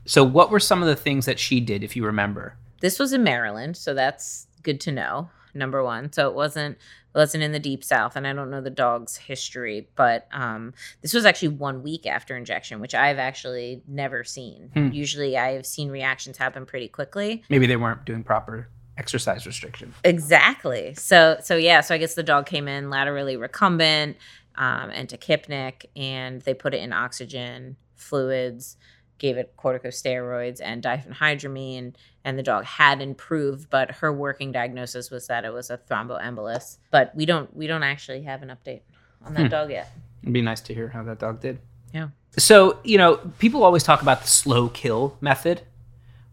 So 0.06 0.22
what 0.22 0.50
were 0.50 0.60
some 0.60 0.82
of 0.82 0.88
the 0.88 0.96
things 0.96 1.26
that 1.26 1.38
she 1.38 1.60
did, 1.60 1.82
if 1.82 1.96
you 1.96 2.04
remember? 2.04 2.56
This 2.80 2.98
was 2.98 3.12
in 3.12 3.24
Maryland, 3.24 3.76
so 3.76 3.94
that's 3.94 4.46
good 4.62 4.80
to 4.82 4.92
know. 4.92 5.30
Number 5.54 5.84
one, 5.84 6.12
so 6.12 6.28
it 6.28 6.34
wasn't 6.34 6.78
wasn't 7.14 7.44
in 7.44 7.52
the 7.52 7.60
deep 7.60 7.84
south, 7.84 8.16
and 8.16 8.26
I 8.26 8.32
don't 8.32 8.50
know 8.50 8.60
the 8.60 8.70
dog's 8.70 9.16
history, 9.16 9.88
but 9.94 10.26
um, 10.32 10.74
this 11.00 11.14
was 11.14 11.24
actually 11.24 11.48
one 11.48 11.82
week 11.82 12.06
after 12.06 12.36
injection, 12.36 12.80
which 12.80 12.94
I've 12.94 13.18
actually 13.18 13.82
never 13.86 14.24
seen. 14.24 14.70
Hmm. 14.74 14.88
Usually, 14.92 15.36
I've 15.38 15.64
seen 15.64 15.90
reactions 15.90 16.38
happen 16.38 16.66
pretty 16.66 16.88
quickly. 16.88 17.44
Maybe 17.48 17.66
they 17.66 17.76
weren't 17.76 18.04
doing 18.04 18.24
proper 18.24 18.68
exercise 18.98 19.46
restriction. 19.46 19.94
Exactly. 20.02 20.94
So 20.94 21.38
so 21.42 21.56
yeah. 21.56 21.80
So 21.80 21.94
I 21.94 21.98
guess 21.98 22.14
the 22.14 22.22
dog 22.22 22.46
came 22.46 22.68
in 22.68 22.90
laterally 22.90 23.36
recumbent 23.36 24.16
um, 24.56 24.90
and 24.90 25.08
tachypneic, 25.08 25.86
and 25.96 26.42
they 26.42 26.54
put 26.54 26.74
it 26.74 26.82
in 26.82 26.92
oxygen 26.92 27.76
fluids, 27.94 28.76
gave 29.24 29.38
it 29.38 29.54
corticosteroids 29.56 30.60
and 30.62 30.82
diphenhydramine, 30.82 31.94
and 32.24 32.38
the 32.38 32.42
dog 32.42 32.64
had 32.64 33.00
improved. 33.00 33.70
But 33.70 33.90
her 33.92 34.12
working 34.12 34.52
diagnosis 34.52 35.10
was 35.10 35.26
that 35.28 35.46
it 35.46 35.52
was 35.52 35.70
a 35.70 35.78
thromboembolus. 35.78 36.76
But 36.90 37.14
we 37.16 37.24
don't 37.24 37.54
we 37.56 37.66
don't 37.66 37.82
actually 37.82 38.22
have 38.24 38.42
an 38.42 38.50
update 38.50 38.82
on 39.24 39.32
that 39.34 39.44
Hmm. 39.44 39.48
dog 39.48 39.70
yet. 39.70 39.90
It'd 40.22 40.32
be 40.34 40.42
nice 40.42 40.60
to 40.62 40.74
hear 40.74 40.88
how 40.88 41.02
that 41.04 41.18
dog 41.18 41.40
did. 41.40 41.58
Yeah. 41.94 42.08
So, 42.36 42.78
you 42.84 42.98
know, 42.98 43.16
people 43.38 43.62
always 43.64 43.82
talk 43.82 44.02
about 44.02 44.20
the 44.22 44.28
slow 44.28 44.68
kill 44.68 45.16
method. 45.20 45.62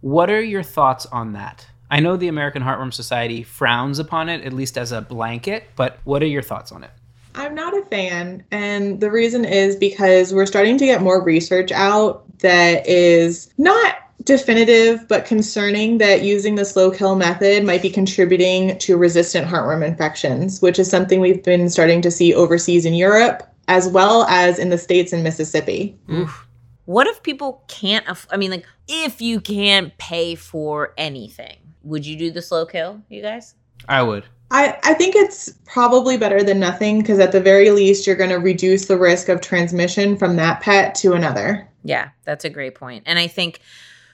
What 0.01 0.30
are 0.30 0.41
your 0.41 0.63
thoughts 0.63 1.06
on 1.06 1.34
that? 1.34 1.67
I 1.89 1.99
know 1.99 2.17
the 2.17 2.27
American 2.27 2.63
Heartworm 2.63 2.93
Society 2.93 3.43
frowns 3.43 3.99
upon 3.99 4.27
it, 4.30 4.43
at 4.43 4.54
least 4.54 4.77
as 4.77 4.91
a 4.91 5.01
blanket, 5.01 5.65
but 5.75 5.99
what 6.04 6.21
are 6.23 6.27
your 6.27 6.41
thoughts 6.41 6.71
on 6.71 6.84
it? 6.84 6.91
I'm 7.36 7.56
not 7.56 7.78
a 7.78 7.84
fan, 7.86 8.44
and 8.52 9.00
the 9.00 9.12
reason 9.12 9.46
is 9.46 9.76
because 9.76 10.34
we're 10.34 10.46
starting 10.46 10.78
to 10.78 10.86
get 10.86 11.02
more 11.02 11.24
research 11.24 11.72
out 11.72 12.26
that 12.39 12.88
is 12.88 13.50
not 13.58 13.96
definitive 14.26 15.08
but 15.08 15.26
concerning 15.26 15.98
that 15.98 16.24
using 16.24 16.56
the 16.56 16.65
slow 16.65 16.91
kill 16.91 17.15
method 17.15 17.63
might 17.63 17.82
be 17.82 17.89
contributing 17.89 18.78
to 18.78 18.98
resistant 18.98 19.48
heartworm 19.48 19.86
infections, 19.86 20.62
which 20.62 20.78
is 20.78 20.89
something 20.89 21.20
we've 21.20 21.44
been 21.44 21.70
starting 21.70 22.02
to 22.02 22.12
see 22.12 22.34
overseas 22.34 22.86
in 22.86 22.94
Europe 22.94 23.44
as 23.67 23.88
well 23.88 24.24
as 24.26 24.60
in 24.60 24.70
the 24.70 24.78
states 24.78 25.13
and 25.13 25.24
Mississippi. 25.24 25.98
Oof. 26.12 26.48
What 26.86 27.08
if 27.08 27.24
people 27.24 27.63
can't? 27.67 28.08
Aff- 28.08 28.28
I 28.32 28.38
mean, 28.38 28.52
like, 28.52 28.65
if 28.88 29.22
you 29.22 29.39
can't 29.39 29.98
pay 29.98 30.36
for 30.36 30.94
anything, 30.98 31.58
would 31.84 32.06
you 32.06 32.17
do 32.17 32.32
the 32.32 32.41
slow 32.41 32.65
kill, 32.65 33.02
you 33.08 33.22
guys? 33.22 33.56
I 33.88 34.04
would. 34.04 34.26
I, 34.51 34.77
I 34.83 34.93
think 34.93 35.15
it's 35.15 35.49
probably 35.65 36.17
better 36.17 36.43
than 36.43 36.59
nothing 36.59 36.99
because 36.99 37.19
at 37.19 37.31
the 37.31 37.39
very 37.39 37.71
least 37.71 38.05
you're 38.05 38.17
going 38.17 38.29
to 38.31 38.35
reduce 38.35 38.85
the 38.85 38.97
risk 38.97 39.29
of 39.29 39.39
transmission 39.39 40.17
from 40.17 40.35
that 40.35 40.59
pet 40.59 40.93
to 40.95 41.13
another. 41.13 41.67
Yeah, 41.83 42.09
that's 42.25 42.43
a 42.43 42.49
great 42.49 42.75
point. 42.75 43.03
And 43.07 43.17
I 43.17 43.27
think 43.27 43.61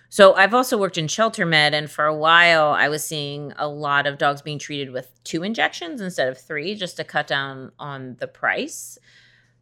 so. 0.09 0.35
I've 0.35 0.53
also 0.53 0.77
worked 0.77 0.97
in 0.97 1.07
shelter 1.07 1.45
med, 1.45 1.73
and 1.73 1.89
for 1.89 2.05
a 2.05 2.15
while, 2.15 2.69
I 2.69 2.87
was 2.87 3.03
seeing 3.03 3.51
a 3.57 3.67
lot 3.67 4.05
of 4.05 4.19
dogs 4.19 4.43
being 4.43 4.59
treated 4.59 4.91
with 4.91 5.11
two 5.23 5.43
injections 5.43 5.99
instead 5.99 6.29
of 6.29 6.37
three, 6.37 6.75
just 6.75 6.97
to 6.97 7.03
cut 7.03 7.27
down 7.27 7.71
on 7.79 8.15
the 8.19 8.27
price. 8.27 8.99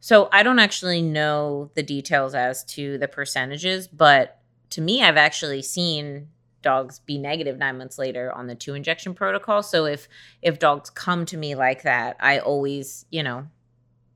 So 0.01 0.29
I 0.31 0.43
don't 0.43 0.59
actually 0.59 1.01
know 1.01 1.71
the 1.73 1.83
details 1.83 2.35
as 2.35 2.63
to 2.65 2.97
the 2.97 3.07
percentages, 3.07 3.88
but 3.88 4.39
to 4.71 4.81
me, 4.81 5.01
I've 5.01 5.17
actually 5.17 5.61
seen 5.61 6.27
dogs 6.65 6.99
be 6.99 7.17
negative 7.17 7.58
nine 7.58 7.78
months 7.78 7.97
later 7.97 8.34
on 8.34 8.47
the 8.47 8.56
two 8.56 8.73
injection 8.73 9.13
protocol. 9.13 9.63
So 9.63 9.86
if 9.86 10.10
if 10.41 10.60
dogs 10.60 10.89
come 10.89 11.25
to 11.28 11.38
me 11.38 11.56
like 11.56 11.84
that, 11.84 12.17
I 12.19 12.39
always, 12.39 13.06
you 13.10 13.23
know, 13.23 13.47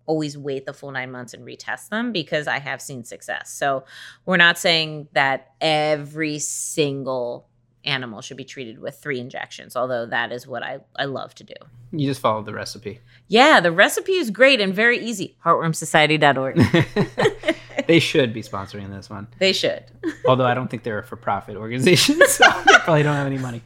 always 0.08 0.38
wait 0.38 0.66
the 0.66 0.74
full 0.74 0.92
nine 0.92 1.12
months 1.12 1.34
and 1.34 1.46
retest 1.46 1.90
them 1.90 2.12
because 2.12 2.48
I 2.48 2.60
have 2.60 2.82
seen 2.82 3.04
success. 3.04 3.54
So 3.54 3.86
we're 4.26 4.38
not 4.38 4.58
saying 4.58 5.08
that 5.14 5.54
every 5.62 6.40
single 6.40 7.48
animal 7.86 8.22
should 8.22 8.36
be 8.36 8.44
treated 8.44 8.80
with 8.80 8.98
three 8.98 9.20
injections, 9.20 9.76
although 9.76 10.08
that 10.08 10.32
is 10.32 10.48
what 10.48 10.64
I, 10.64 10.80
I 10.96 11.06
love 11.06 11.36
to 11.36 11.44
do. 11.44 11.54
You 11.92 12.08
just 12.08 12.20
follow 12.20 12.42
the 12.42 12.54
recipe. 12.54 13.00
Yeah, 13.28 13.60
the 13.60 13.72
recipe 13.72 14.14
is 14.14 14.32
great 14.32 14.60
and 14.60 14.74
very 14.74 14.98
easy. 15.00 15.38
Heartwormsociety.org. 15.46 16.58
they 17.90 18.00
should 18.00 18.34
be 18.34 18.44
sponsoring 18.44 18.92
this 18.92 19.10
one. 19.10 19.28
they 19.40 19.52
should. 19.52 19.84
Although 20.28 20.46
I 20.46 20.54
don't 20.54 20.70
think 20.70 20.84
they're 20.84 21.00
a 21.00 21.04
for 21.04 21.16
profit 21.16 21.56
organization, 21.58 22.22
so 22.28 22.44
they 22.68 22.74
probably 22.76 23.02
don't 23.02 23.16
have 23.16 23.26
any 23.26 23.40
money. 23.40 23.64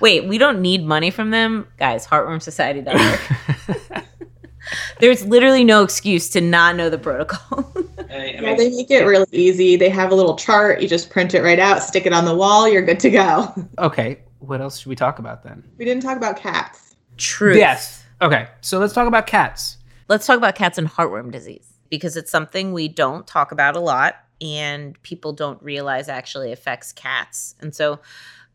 Wait, 0.00 0.24
we 0.24 0.38
don't 0.38 0.62
need 0.62 0.86
money 0.86 1.10
from 1.10 1.30
them? 1.32 1.68
Guys, 1.78 2.06
heartwormsociety.org. 2.06 4.04
There's 5.00 5.22
literally 5.26 5.64
no 5.64 5.82
excuse 5.82 6.30
to 6.30 6.40
not 6.40 6.76
know 6.76 6.88
the 6.88 6.96
protocol. 6.96 7.70
Yeah, 8.08 8.54
they 8.54 8.70
make 8.70 8.90
it 8.90 9.04
really 9.04 9.26
easy. 9.32 9.76
They 9.76 9.90
have 9.90 10.12
a 10.12 10.14
little 10.14 10.34
chart. 10.36 10.80
You 10.80 10.88
just 10.88 11.10
print 11.10 11.34
it 11.34 11.42
right 11.42 11.58
out, 11.58 11.82
stick 11.82 12.06
it 12.06 12.14
on 12.14 12.24
the 12.24 12.34
wall, 12.34 12.66
you're 12.66 12.80
good 12.80 13.00
to 13.00 13.10
go. 13.10 13.54
okay, 13.78 14.20
what 14.38 14.62
else 14.62 14.78
should 14.78 14.88
we 14.88 14.96
talk 14.96 15.18
about 15.18 15.42
then? 15.44 15.62
We 15.76 15.84
didn't 15.84 16.02
talk 16.02 16.16
about 16.16 16.38
cats. 16.38 16.96
True. 17.18 17.54
Yes. 17.54 18.02
Okay, 18.22 18.48
so 18.62 18.78
let's 18.78 18.94
talk 18.94 19.06
about 19.06 19.26
cats. 19.26 19.76
Let's 20.08 20.24
talk 20.24 20.38
about 20.38 20.54
cats 20.54 20.78
and 20.78 20.88
heartworm 20.88 21.30
disease 21.30 21.77
because 21.90 22.16
it's 22.16 22.30
something 22.30 22.72
we 22.72 22.88
don't 22.88 23.26
talk 23.26 23.52
about 23.52 23.76
a 23.76 23.80
lot 23.80 24.16
and 24.40 25.00
people 25.02 25.32
don't 25.32 25.62
realize 25.62 26.08
actually 26.08 26.52
affects 26.52 26.92
cats. 26.92 27.54
And 27.60 27.74
so, 27.74 28.00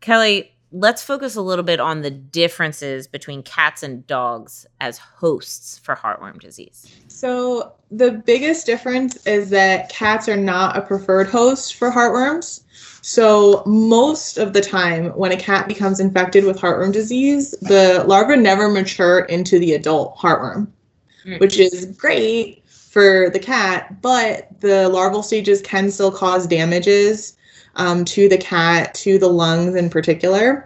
Kelly, 0.00 0.54
let's 0.72 1.02
focus 1.02 1.36
a 1.36 1.42
little 1.42 1.64
bit 1.64 1.78
on 1.78 2.02
the 2.02 2.10
differences 2.10 3.06
between 3.06 3.42
cats 3.42 3.82
and 3.82 4.06
dogs 4.06 4.66
as 4.80 4.98
hosts 4.98 5.78
for 5.78 5.94
heartworm 5.94 6.40
disease. 6.40 6.90
So, 7.08 7.74
the 7.90 8.10
biggest 8.10 8.66
difference 8.66 9.24
is 9.26 9.50
that 9.50 9.88
cats 9.88 10.28
are 10.28 10.36
not 10.36 10.76
a 10.76 10.82
preferred 10.82 11.28
host 11.28 11.74
for 11.74 11.90
heartworms. 11.90 12.62
So, 13.02 13.62
most 13.66 14.38
of 14.38 14.52
the 14.52 14.60
time, 14.60 15.10
when 15.10 15.30
a 15.30 15.36
cat 15.36 15.68
becomes 15.68 16.00
infected 16.00 16.44
with 16.44 16.58
heartworm 16.58 16.92
disease, 16.92 17.52
the 17.60 18.02
larvae 18.06 18.36
never 18.36 18.68
mature 18.68 19.20
into 19.20 19.58
the 19.58 19.74
adult 19.74 20.16
heartworm, 20.16 20.68
Mm. 21.24 21.40
which 21.40 21.58
is 21.58 21.86
great 21.96 22.63
for 22.94 23.28
the 23.30 23.40
cat, 23.40 24.00
but 24.02 24.48
the 24.60 24.88
larval 24.88 25.24
stages 25.24 25.60
can 25.60 25.90
still 25.90 26.12
cause 26.12 26.46
damages 26.46 27.36
um, 27.74 28.04
to 28.04 28.28
the 28.28 28.38
cat, 28.38 28.94
to 28.94 29.18
the 29.18 29.26
lungs 29.28 29.74
in 29.74 29.90
particular. 29.90 30.64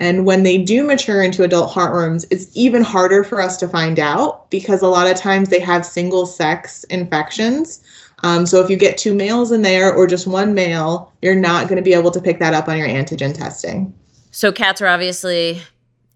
And 0.00 0.26
when 0.26 0.42
they 0.42 0.58
do 0.58 0.82
mature 0.82 1.22
into 1.22 1.44
adult 1.44 1.72
heartworms, 1.72 2.26
it's 2.32 2.50
even 2.56 2.82
harder 2.82 3.22
for 3.22 3.40
us 3.40 3.56
to 3.58 3.68
find 3.68 4.00
out 4.00 4.50
because 4.50 4.82
a 4.82 4.88
lot 4.88 5.08
of 5.08 5.16
times 5.16 5.50
they 5.50 5.60
have 5.60 5.86
single 5.86 6.26
sex 6.26 6.82
infections. 6.84 7.80
Um, 8.24 8.44
so 8.44 8.60
if 8.60 8.68
you 8.68 8.76
get 8.76 8.98
two 8.98 9.14
males 9.14 9.52
in 9.52 9.62
there 9.62 9.94
or 9.94 10.08
just 10.08 10.26
one 10.26 10.54
male, 10.54 11.12
you're 11.22 11.36
not 11.36 11.68
going 11.68 11.76
to 11.76 11.82
be 11.82 11.94
able 11.94 12.10
to 12.10 12.20
pick 12.20 12.40
that 12.40 12.54
up 12.54 12.66
on 12.66 12.76
your 12.76 12.88
antigen 12.88 13.32
testing. 13.32 13.94
So 14.32 14.50
cats 14.50 14.82
are 14.82 14.88
obviously 14.88 15.62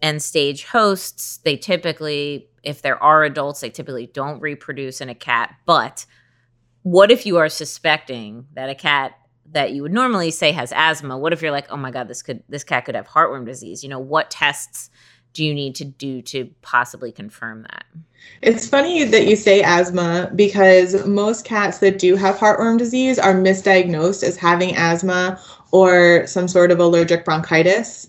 end 0.01 0.25
stage 0.25 0.65
hosts. 0.65 1.37
They 1.45 1.57
typically, 1.57 2.49
if 2.63 2.83
there 2.83 3.03
are 3.03 3.25
adults, 3.25 3.61
they 3.61 3.71
typically 3.71 4.07
don't 4.07 4.41
reproduce 4.41 5.01
in 5.01 5.09
a 5.09 5.15
cat. 5.15 5.55
But 5.67 6.07
what 6.83 7.11
if 7.11 7.27
you 7.27 7.39
are 7.39 7.49
suspecting 7.49 8.47
that 8.55 8.69
a 8.69 8.75
cat 8.75 9.15
that 9.53 9.73
you 9.73 9.83
would 9.83 9.93
normally 9.93 10.31
say 10.31 10.53
has 10.53 10.73
asthma 10.75 11.17
what 11.17 11.33
if 11.33 11.43
you're 11.43 11.51
like 11.51 11.71
oh 11.71 11.77
my 11.77 11.91
god 11.91 12.09
this 12.09 12.23
could 12.23 12.43
this 12.49 12.65
cat 12.65 12.85
could 12.85 12.95
have 12.95 13.07
heartworm 13.07 13.45
disease 13.45 13.83
you 13.83 13.89
know 13.89 13.99
what 13.99 14.31
tests 14.31 14.91
do 15.35 15.45
you 15.45 15.55
need 15.55 15.75
to 15.75 15.85
do 15.85 16.21
to 16.21 16.51
possibly 16.63 17.13
confirm 17.13 17.63
that 17.63 17.85
it's 18.41 18.69
funny 18.69 19.05
that 19.05 19.27
you 19.27 19.37
say 19.37 19.63
asthma 19.63 20.31
because 20.35 21.07
most 21.07 21.45
cats 21.45 21.79
that 21.79 21.99
do 21.99 22.17
have 22.17 22.37
heartworm 22.37 22.79
disease 22.79 23.19
are 23.19 23.35
misdiagnosed 23.35 24.23
as 24.23 24.37
having 24.37 24.75
asthma 24.77 25.41
or 25.71 26.27
some 26.27 26.49
sort 26.49 26.71
of 26.71 26.79
allergic 26.79 27.25
bronchitis 27.25 28.09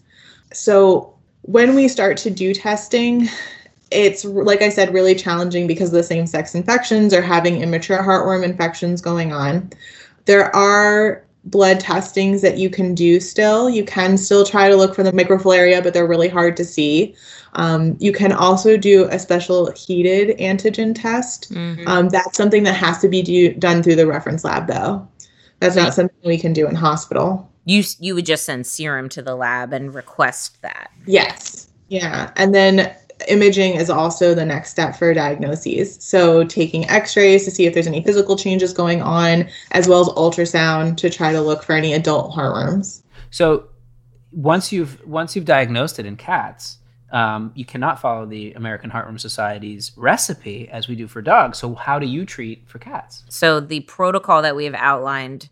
so 0.51 1.13
when 1.41 1.75
we 1.75 1.87
start 1.87 2.15
to 2.17 2.29
do 2.29 2.53
testing 2.53 3.27
it's 3.93 4.25
like 4.25 4.61
I 4.61 4.69
said, 4.69 4.93
really 4.93 5.15
challenging 5.15 5.67
because 5.67 5.91
the 5.91 6.03
same 6.03 6.27
sex 6.27 6.55
infections 6.55 7.13
are 7.13 7.21
having 7.21 7.61
immature 7.61 7.99
heartworm 7.99 8.43
infections 8.43 9.01
going 9.01 9.31
on. 9.31 9.71
There 10.25 10.53
are 10.55 11.23
blood 11.45 11.79
testings 11.79 12.41
that 12.41 12.57
you 12.57 12.69
can 12.69 12.95
do 12.95 13.19
still. 13.19 13.69
You 13.69 13.83
can 13.83 14.17
still 14.17 14.45
try 14.45 14.69
to 14.69 14.75
look 14.75 14.95
for 14.95 15.03
the 15.03 15.11
microfilaria, 15.11 15.83
but 15.83 15.93
they're 15.93 16.07
really 16.07 16.29
hard 16.29 16.55
to 16.57 16.65
see. 16.65 17.15
Um, 17.53 17.97
you 17.99 18.11
can 18.11 18.31
also 18.31 18.77
do 18.77 19.05
a 19.11 19.19
special 19.19 19.71
heated 19.71 20.37
antigen 20.39 20.95
test. 20.95 21.53
Mm-hmm. 21.53 21.87
Um, 21.87 22.09
that's 22.09 22.37
something 22.37 22.63
that 22.63 22.75
has 22.75 22.99
to 22.99 23.09
be 23.09 23.21
do, 23.21 23.53
done 23.53 23.83
through 23.83 23.95
the 23.95 24.07
reference 24.07 24.43
lab, 24.43 24.67
though. 24.67 25.07
That's 25.59 25.75
not 25.75 25.93
something 25.93 26.17
we 26.25 26.37
can 26.37 26.51
do 26.51 26.67
in 26.67 26.75
hospital. 26.75 27.49
You 27.65 27.83
you 27.99 28.15
would 28.15 28.25
just 28.25 28.43
send 28.43 28.67
serum 28.67 29.07
to 29.09 29.21
the 29.21 29.35
lab 29.35 29.71
and 29.71 29.93
request 29.93 30.61
that. 30.61 30.91
Yes. 31.05 31.69
Yeah, 31.87 32.31
and 32.35 32.53
then 32.53 32.93
imaging 33.27 33.75
is 33.75 33.89
also 33.89 34.33
the 34.33 34.45
next 34.45 34.69
step 34.69 34.95
for 34.95 35.13
diagnoses. 35.13 35.97
So, 36.01 36.43
taking 36.43 36.87
x 36.89 37.15
rays 37.15 37.45
to 37.45 37.51
see 37.51 37.65
if 37.65 37.73
there's 37.73 37.87
any 37.87 38.03
physical 38.03 38.35
changes 38.35 38.73
going 38.73 39.01
on, 39.01 39.49
as 39.71 39.87
well 39.87 40.01
as 40.01 40.09
ultrasound 40.09 40.97
to 40.97 41.09
try 41.09 41.31
to 41.31 41.41
look 41.41 41.63
for 41.63 41.73
any 41.73 41.93
adult 41.93 42.31
heartworms. 42.31 43.01
So, 43.31 43.67
once 44.31 44.71
you've 44.71 45.05
once 45.05 45.35
you've 45.35 45.45
diagnosed 45.45 45.99
it 45.99 46.05
in 46.05 46.17
cats, 46.17 46.79
um, 47.11 47.51
you 47.55 47.63
cannot 47.63 48.01
follow 48.01 48.25
the 48.25 48.53
American 48.53 48.89
Heartworm 48.89 49.19
Society's 49.19 49.91
recipe 49.95 50.67
as 50.69 50.87
we 50.87 50.95
do 50.95 51.07
for 51.07 51.21
dogs. 51.21 51.59
So, 51.59 51.75
how 51.75 51.99
do 51.99 52.07
you 52.07 52.25
treat 52.25 52.67
for 52.67 52.79
cats? 52.79 53.23
So, 53.29 53.59
the 53.59 53.81
protocol 53.81 54.41
that 54.41 54.55
we 54.55 54.65
have 54.65 54.73
outlined 54.73 55.49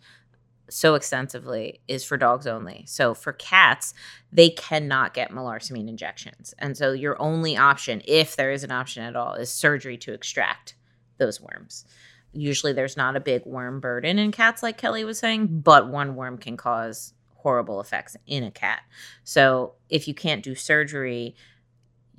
so 0.72 0.96
extensively 0.96 1.82
is 1.88 2.04
for 2.04 2.18
dogs 2.18 2.48
only. 2.48 2.84
So 2.88 3.14
for 3.14 3.34
cats, 3.34 3.94
they 4.32 4.50
cannot 4.50 5.14
get 5.14 5.32
melarsomine 5.32 5.90
injections. 5.90 6.54
And 6.58 6.78
so 6.78 6.92
your 6.92 7.22
only 7.22 7.58
option, 7.58 8.02
if 8.06 8.36
there 8.36 8.52
is 8.52 8.64
an 8.64 8.72
option 8.72 9.04
at 9.04 9.16
all, 9.16 9.34
is 9.34 9.52
surgery 9.52 9.98
to 9.98 10.14
extract 10.14 10.76
those 11.18 11.42
worms. 11.42 11.86
Usually 12.34 12.74
there's 12.74 12.98
not 12.98 13.16
a 13.16 13.20
big 13.20 13.46
worm 13.46 13.80
burden 13.80 14.18
in 14.18 14.32
cats, 14.32 14.64
like 14.64 14.78
Kelly 14.78 15.04
was 15.04 15.20
saying, 15.20 15.62
but 15.62 15.90
one 15.90 16.16
worm 16.16 16.38
can 16.38 16.56
cause 16.56 17.14
horrible 17.36 17.82
effects 17.82 18.16
in 18.26 18.44
a 18.44 18.52
cat. 18.52 18.82
So 19.24 19.74
if 19.90 20.08
you 20.08 20.14
can't 20.14 20.44
do 20.44 20.56
surgery, 20.56 21.36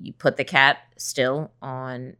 you 0.00 0.12
put 0.12 0.36
the 0.36 0.44
cat 0.44 0.78
still 0.98 1.52
on 1.62 2.16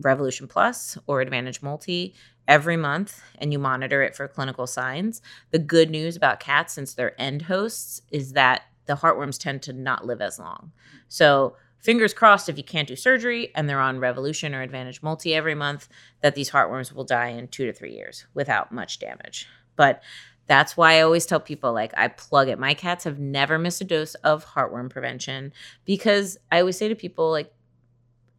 Revolution 0.00 0.48
Plus 0.48 0.98
or 1.06 1.20
Advantage 1.20 1.62
Multi 1.62 2.14
every 2.48 2.76
month 2.76 3.22
and 3.38 3.52
you 3.52 3.58
monitor 3.58 4.02
it 4.02 4.14
for 4.14 4.28
clinical 4.28 4.66
signs. 4.66 5.22
The 5.50 5.58
good 5.58 5.90
news 5.90 6.16
about 6.16 6.40
cats, 6.40 6.74
since 6.74 6.94
they're 6.94 7.20
end 7.20 7.42
hosts, 7.42 8.02
is 8.10 8.32
that 8.32 8.62
the 8.86 8.96
heartworms 8.96 9.38
tend 9.38 9.62
to 9.62 9.72
not 9.72 10.04
live 10.06 10.20
as 10.20 10.38
long. 10.38 10.72
So, 11.08 11.56
fingers 11.78 12.14
crossed 12.14 12.48
if 12.48 12.56
you 12.56 12.64
can't 12.64 12.88
do 12.88 12.96
surgery 12.96 13.50
and 13.54 13.68
they're 13.68 13.80
on 13.80 13.98
Revolution 13.98 14.54
or 14.54 14.62
Advantage 14.62 15.02
Multi 15.02 15.34
every 15.34 15.54
month, 15.54 15.88
that 16.20 16.34
these 16.34 16.50
heartworms 16.50 16.92
will 16.92 17.04
die 17.04 17.28
in 17.28 17.48
two 17.48 17.66
to 17.66 17.72
three 17.72 17.94
years 17.94 18.26
without 18.34 18.72
much 18.72 18.98
damage. 18.98 19.46
But 19.76 20.02
that's 20.46 20.76
why 20.76 20.94
I 20.94 21.02
always 21.02 21.26
tell 21.26 21.40
people 21.40 21.72
like 21.72 21.92
I 21.96 22.08
plug 22.08 22.48
it. 22.48 22.58
My 22.58 22.74
cats 22.74 23.04
have 23.04 23.18
never 23.18 23.58
missed 23.58 23.80
a 23.80 23.84
dose 23.84 24.14
of 24.16 24.44
heartworm 24.44 24.90
prevention 24.90 25.52
because 25.84 26.36
I 26.50 26.60
always 26.60 26.76
say 26.76 26.88
to 26.88 26.94
people 26.94 27.30
like 27.30 27.52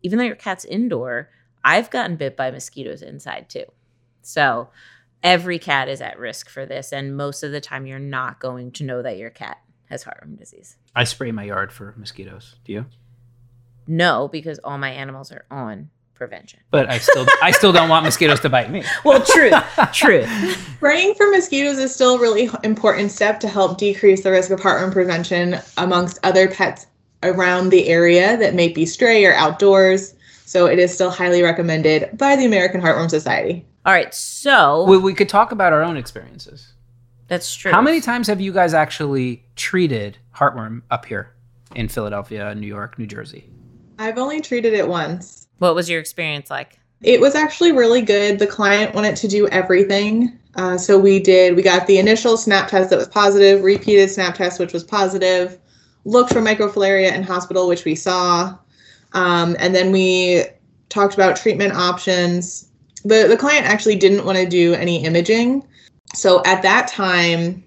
even 0.04 0.20
though 0.20 0.26
your 0.26 0.36
cat's 0.36 0.66
indoor, 0.66 1.30
I've 1.64 1.90
gotten 1.90 2.18
bit 2.18 2.36
by 2.36 2.52
mosquitoes 2.52 3.02
inside 3.02 3.50
too. 3.50 3.64
So 4.26 4.70
every 5.22 5.60
cat 5.60 5.88
is 5.90 6.02
at 6.02 6.20
risk 6.20 6.50
for 6.50 6.66
this. 6.66 6.92
And 6.92 7.16
most 7.16 7.44
of 7.44 7.52
the 7.52 7.62
time, 7.62 7.86
you're 7.86 8.00
not 8.00 8.40
going 8.40 8.72
to 8.74 8.84
know 8.84 9.02
that 9.02 9.18
your 9.18 9.30
cat 9.30 9.60
has 9.90 10.04
heartworm 10.04 10.38
disease. 10.38 10.78
I 10.96 11.04
spray 11.04 11.32
my 11.32 11.44
yard 11.44 11.72
for 11.72 11.94
mosquitoes. 11.98 12.56
Do 12.66 12.74
you? 12.74 12.86
No, 13.88 14.28
because 14.28 14.60
all 14.60 14.78
my 14.78 14.92
animals 14.92 15.32
are 15.32 15.46
on 15.52 15.90
prevention. 16.14 16.60
But 16.72 16.90
I 16.90 17.00
still 17.00 17.26
I 17.42 17.52
still 17.52 17.74
don't 17.74 17.90
want 17.90 18.06
mosquitoes 18.06 18.40
to 18.42 18.50
bite 18.50 18.72
me. 18.72 18.84
Well, 19.04 19.24
true. 19.24 19.52
true. 19.92 20.26
Spraying 20.78 21.16
for 21.16 21.30
mosquitoes 21.30 21.78
is 21.78 21.94
still 21.94 22.16
a 22.16 22.20
really 22.20 22.50
important 22.64 23.12
step 23.12 23.40
to 23.42 23.48
help 23.48 23.78
decrease 23.78 24.24
the 24.24 24.32
risk 24.32 24.52
of 24.52 24.60
heartworm 24.60 24.94
prevention 24.94 25.60
amongst 25.78 26.20
other 26.24 26.48
pets 26.48 26.88
around 27.24 27.70
the 27.70 27.88
area 27.88 28.38
that 28.38 28.54
may 28.54 28.70
be 28.70 28.86
stray 28.86 29.26
or 29.26 29.34
outdoors. 29.34 30.14
So 30.46 30.66
it 30.66 30.80
is 30.80 30.94
still 30.94 31.10
highly 31.10 31.42
recommended 31.42 32.18
by 32.18 32.36
the 32.36 32.46
American 32.46 32.82
Heartworm 32.82 33.10
Society. 33.10 33.66
All 33.86 33.92
right, 33.92 34.14
so 34.14 34.86
we, 34.86 34.98
we 34.98 35.14
could 35.14 35.28
talk 35.28 35.52
about 35.52 35.74
our 35.74 35.84
own 35.84 35.98
experiences. 35.98 36.74
That's 37.28 37.54
true. 37.54 37.72
How 37.72 37.82
many 37.82 38.00
times 38.00 38.28
have 38.28 38.40
you 38.40 38.54
guys 38.54 38.74
actually 38.74 39.44
treated 39.56 40.18
heartworm 40.34 40.84
up 40.90 41.06
here 41.06 41.34
in 41.76 41.90
Philadelphia, 41.90 42.56
New 42.56 42.68
York, 42.68 42.98
New 42.98 43.08
Jersey? 43.08 43.50
I've 44.00 44.18
only 44.18 44.40
treated 44.40 44.74
it 44.74 44.88
once. 44.88 45.48
What 45.58 45.76
was 45.76 45.90
your 45.90 46.00
experience 46.00 46.50
like? 46.50 46.80
It 47.02 47.20
was 47.20 47.36
actually 47.36 47.74
really 47.74 48.02
good. 48.02 48.40
The 48.40 48.48
client 48.48 48.96
wanted 48.96 49.18
to 49.18 49.28
do 49.28 49.48
everything. 49.50 50.40
Uh, 50.56 50.78
so 50.78 50.98
we 50.98 51.20
did, 51.20 51.56
we 51.56 51.62
got 51.62 51.86
the 51.86 51.98
initial 51.98 52.38
snap 52.38 52.70
test 52.70 52.90
that 52.90 52.98
was 52.98 53.10
positive, 53.10 53.64
repeated 53.64 54.10
snap 54.10 54.36
test, 54.36 54.60
which 54.60 54.72
was 54.72 54.84
positive, 54.84 55.60
looked 56.06 56.32
for 56.32 56.40
microfilaria 56.40 57.12
in 57.14 57.24
hospital, 57.24 57.68
which 57.68 57.84
we 57.84 57.96
saw. 57.96 58.58
Um, 59.12 59.58
and 59.60 59.76
then 59.76 59.92
we 59.92 60.46
talked 60.88 61.16
about 61.16 61.36
treatment 61.36 61.74
options 61.74 62.70
the 63.04 63.28
the 63.28 63.38
client 63.38 63.66
actually 63.66 63.96
didn't 63.96 64.26
want 64.26 64.38
to 64.38 64.48
do 64.48 64.74
any 64.74 65.04
imaging. 65.04 65.66
So 66.14 66.42
at 66.46 66.62
that 66.62 66.88
time, 66.88 67.64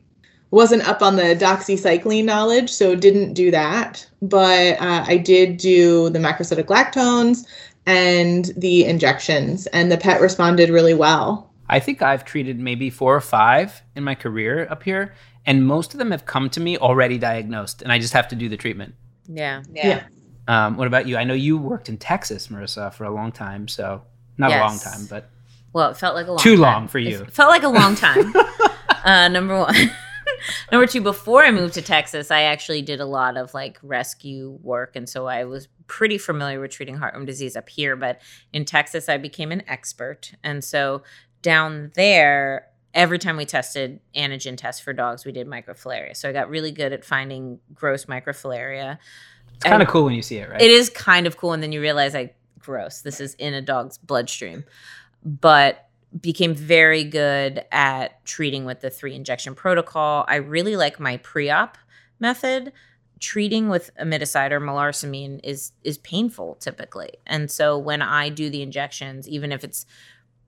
wasn't 0.51 0.89
up 0.89 1.03
on 1.03 1.17
the 1.17 1.37
doxycycline 1.37 2.25
knowledge, 2.25 2.71
so 2.71 2.95
didn't 2.95 3.35
do 3.35 3.51
that. 3.51 4.09
But 4.23 4.81
uh, 4.81 5.05
I 5.07 5.17
did 5.17 5.57
do 5.57 6.11
the 6.11 6.19
macrocyclic 6.19 6.67
lactones 6.67 7.47
and 7.87 8.51
the 8.57 8.85
injections, 8.85 9.67
and 9.69 9.91
the 9.91 9.99
pet 9.99 10.21
responded 10.21 10.71
really 10.71 10.95
well. 10.95 11.53
I 11.69 11.81
think 11.81 12.03
I've 12.03 12.25
treated 12.25 12.59
maybe 12.61 12.91
four 12.91 13.15
or 13.15 13.21
five 13.21 13.83
in 13.97 14.05
my 14.05 14.15
career 14.15 14.67
up 14.71 14.83
here, 14.83 15.15
and 15.45 15.67
most 15.67 15.95
of 15.95 15.99
them 15.99 16.11
have 16.11 16.27
come 16.27 16.49
to 16.51 16.61
me 16.61 16.79
already 16.79 17.19
diagnosed, 17.19 17.83
and 17.83 17.93
I 17.93 17.99
just 17.99 18.13
have 18.13 18.29
to 18.29 18.37
do 18.37 18.49
the 18.49 18.57
treatment. 18.57 18.95
Yeah. 19.29 19.63
Yeah. 19.73 19.89
yeah. 19.89 20.03
Um, 20.49 20.77
what 20.77 20.87
about 20.87 21.09
you? 21.09 21.17
I 21.17 21.25
know 21.25 21.35
you 21.35 21.59
worked 21.59 21.89
in 21.89 21.97
Texas, 21.97 22.49
Marisa, 22.49 22.95
for 22.95 23.05
a 23.05 23.11
long 23.11 23.33
time, 23.33 23.67
so 23.67 24.03
not 24.39 24.51
yes. 24.51 24.61
a 24.61 24.67
long 24.67 24.79
time, 24.79 25.07
but 25.09 25.31
well, 25.73 25.91
it 25.91 25.97
felt 25.97 26.15
like 26.15 26.27
a 26.27 26.31
long 26.31 26.39
too 26.39 26.55
time. 26.55 26.61
long 26.61 26.89
for 26.89 26.99
you. 26.99 27.21
It 27.21 27.33
felt 27.33 27.51
like 27.51 27.63
a 27.63 27.69
long 27.69 27.95
time. 27.97 28.35
uh, 29.05 29.29
number 29.29 29.59
one. 29.59 29.75
number 30.73 30.87
two, 30.87 31.01
before 31.01 31.45
I 31.45 31.51
moved 31.51 31.75
to 31.75 31.83
Texas, 31.83 32.31
I 32.31 32.43
actually 32.43 32.83
did 32.83 33.01
a 33.01 33.05
lot 33.05 33.37
of 33.37 33.53
like 33.55 33.79
rescue 33.83 34.59
work, 34.63 34.97
and 34.97 35.09
so 35.09 35.27
I 35.27 35.45
was 35.45 35.69
pretty 35.87 36.19
familiar 36.19 36.61
with 36.61 36.71
treating 36.71 36.97
heartworm 36.97 37.27
disease 37.27 37.57
up 37.57 37.69
here. 37.69 37.97
But 37.97 38.21
in 38.53 38.65
Texas, 38.65 39.09
I 39.09 39.19
became 39.19 39.53
an 39.53 39.63
expert, 39.69 40.33
and 40.43 40.65
so 40.65 41.03
down 41.43 41.93
there, 41.95 42.69
every 42.95 43.19
time 43.19 43.37
we 43.37 43.45
tested 43.45 44.01
antigen 44.17 44.57
tests 44.57 44.81
for 44.81 44.93
dogs, 44.93 45.25
we 45.25 45.33
did 45.33 45.47
microfilaria. 45.47 46.17
So 46.17 46.29
I 46.29 46.33
got 46.33 46.49
really 46.49 46.73
good 46.73 46.93
at 46.93 47.05
finding 47.05 47.61
gross 47.75 48.07
microfilaria. 48.07 48.99
It's 49.55 49.65
kind 49.65 49.83
of 49.83 49.89
cool 49.89 50.05
when 50.05 50.15
you 50.15 50.23
see 50.23 50.39
it, 50.39 50.51
right? 50.51 50.61
It 50.61 50.71
is 50.71 50.91
kind 50.91 51.27
of 51.27 51.37
cool, 51.37 51.53
and 51.53 51.63
then 51.63 51.73
you 51.73 51.81
realize, 51.81 52.15
like, 52.15 52.37
gross. 52.67 53.01
This 53.01 53.21
is 53.21 53.35
in 53.35 53.55
a 53.55 53.63
dog's 53.63 53.97
bloodstream, 53.97 54.65
but 55.25 55.89
became 56.21 56.55
very 56.55 57.05
good 57.05 57.65
at 57.73 58.25
treating 58.25 58.65
with 58.65 58.81
the 58.81 58.91
three 58.91 59.15
injection 59.15 59.55
protocol. 59.55 60.25
I 60.29 60.37
really 60.37 60.77
like 60.77 61.01
my 61.01 61.17
pre-op 61.19 61.79
method. 62.21 62.73
Treating 63.19 63.71
with 63.71 63.91
Immiticide 63.99 64.51
or 64.51 64.61
melarsomine 64.61 65.41
is 65.43 65.73
is 65.83 65.97
painful 65.97 66.57
typically, 66.57 67.13
and 67.27 67.51
so 67.51 67.79
when 67.79 68.03
I 68.03 68.29
do 68.29 68.51
the 68.51 68.61
injections, 68.61 69.27
even 69.27 69.53
if 69.53 69.65
it's 69.65 69.87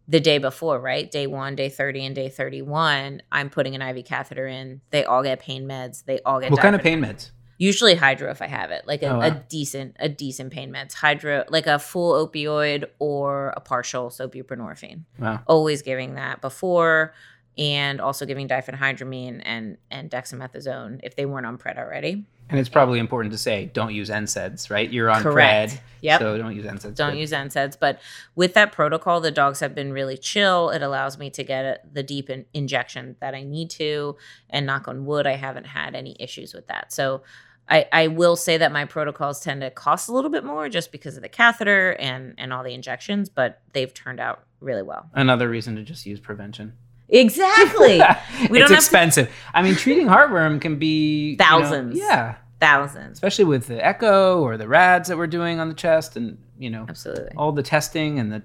the 0.06 0.20
day 0.20 0.36
before, 0.36 0.78
right? 0.78 1.10
Day 1.10 1.26
one, 1.26 1.54
day 1.54 1.70
30, 1.70 2.04
and 2.04 2.14
day 2.14 2.28
31, 2.28 3.22
I'm 3.32 3.48
putting 3.48 3.74
an 3.74 3.80
IV 3.80 4.04
catheter 4.04 4.46
in. 4.46 4.82
They 4.90 5.02
all 5.04 5.22
get 5.22 5.40
pain 5.40 5.66
meds. 5.66 6.04
They 6.04 6.20
all 6.26 6.40
get. 6.40 6.50
What 6.50 6.60
kind 6.60 6.74
of 6.74 6.82
pain 6.82 7.00
meds? 7.00 7.30
Usually 7.60 7.96
hydro 7.96 8.30
if 8.30 8.40
I 8.40 8.46
have 8.46 8.70
it, 8.70 8.86
like 8.86 9.02
a, 9.02 9.08
Oh, 9.10 9.20
a 9.20 9.30
decent 9.48 9.96
a 9.98 10.08
decent 10.08 10.52
pain 10.52 10.72
meds. 10.72 10.94
Hydro 10.94 11.44
like 11.48 11.66
a 11.66 11.78
full 11.80 12.26
opioid 12.26 12.84
or 13.00 13.52
a 13.56 13.60
partial, 13.60 14.10
so 14.10 14.28
buprenorphine. 14.28 15.00
Wow. 15.18 15.40
Always 15.46 15.82
giving 15.82 16.14
that 16.14 16.40
before, 16.40 17.12
and 17.58 18.00
also 18.00 18.24
giving 18.26 18.46
diphenhydramine 18.48 19.42
and 19.44 19.76
and 19.90 20.08
dexamethasone 20.10 21.00
if 21.02 21.16
they 21.16 21.26
weren't 21.26 21.46
on 21.46 21.58
pred 21.58 21.78
already. 21.78 22.24
And 22.50 22.58
it's 22.58 22.68
probably 22.70 22.98
important 22.98 23.32
to 23.32 23.38
say 23.38 23.66
don't 23.74 23.92
use 23.92 24.08
NSAIDs, 24.08 24.70
right? 24.70 24.88
You're 24.90 25.10
on 25.10 25.20
Correct. 25.22 25.72
Pred, 25.74 25.80
Yep. 26.00 26.20
so 26.20 26.38
don't 26.38 26.54
use 26.56 26.64
NSAIDs. 26.64 26.94
don't 26.94 27.10
Good. 27.12 27.18
use 27.18 27.32
NSAIDs. 27.32 27.76
But 27.78 28.00
with 28.36 28.54
that 28.54 28.72
protocol, 28.72 29.20
the 29.20 29.30
dogs 29.32 29.60
have 29.60 29.74
been 29.74 29.92
really 29.92 30.16
chill. 30.16 30.70
It 30.70 30.80
allows 30.80 31.18
me 31.18 31.28
to 31.30 31.44
get 31.44 31.92
the 31.92 32.02
deep 32.02 32.30
in- 32.30 32.46
injection 32.54 33.16
that 33.20 33.34
I 33.34 33.42
need 33.42 33.68
to. 33.70 34.16
And 34.48 34.64
knock 34.64 34.88
on 34.88 35.04
wood, 35.04 35.26
I 35.26 35.34
haven't 35.36 35.66
had 35.66 35.94
any 35.94 36.16
issues 36.20 36.54
with 36.54 36.68
that. 36.68 36.90
So 36.90 37.22
I, 37.70 37.86
I 37.92 38.06
will 38.06 38.36
say 38.36 38.56
that 38.56 38.72
my 38.72 38.84
protocols 38.86 39.40
tend 39.40 39.60
to 39.60 39.70
cost 39.70 40.08
a 40.08 40.12
little 40.12 40.30
bit 40.30 40.44
more 40.44 40.68
just 40.68 40.90
because 40.92 41.16
of 41.16 41.22
the 41.22 41.28
catheter 41.28 41.90
and, 41.98 42.34
and 42.38 42.52
all 42.52 42.64
the 42.64 42.72
injections, 42.72 43.28
but 43.28 43.60
they've 43.74 43.92
turned 43.92 44.20
out 44.20 44.42
really 44.60 44.82
well. 44.82 45.10
Another 45.14 45.48
reason 45.48 45.76
to 45.76 45.82
just 45.82 46.06
use 46.06 46.18
prevention. 46.20 46.72
Exactly. 47.10 48.00
It's 48.40 48.58
have 48.58 48.68
to- 48.68 48.74
expensive. 48.74 49.30
I 49.54 49.62
mean, 49.62 49.74
treating 49.74 50.06
heartworm 50.06 50.60
can 50.60 50.78
be 50.78 51.30
you 51.30 51.36
know, 51.36 51.44
Thousands. 51.44 51.98
yeah, 51.98 52.36
Thousands. 52.60 53.12
especially 53.18 53.44
with 53.44 53.66
the 53.66 53.84
echo 53.84 54.40
or 54.40 54.56
the 54.56 54.68
rads 54.68 55.08
that 55.08 55.16
we're 55.18 55.26
doing 55.26 55.58
on 55.60 55.68
the 55.68 55.74
chest, 55.74 56.16
and 56.16 56.38
you 56.58 56.70
know 56.70 56.86
Absolutely. 56.88 57.32
all 57.36 57.52
the 57.52 57.62
testing 57.62 58.18
and 58.18 58.32
the 58.32 58.42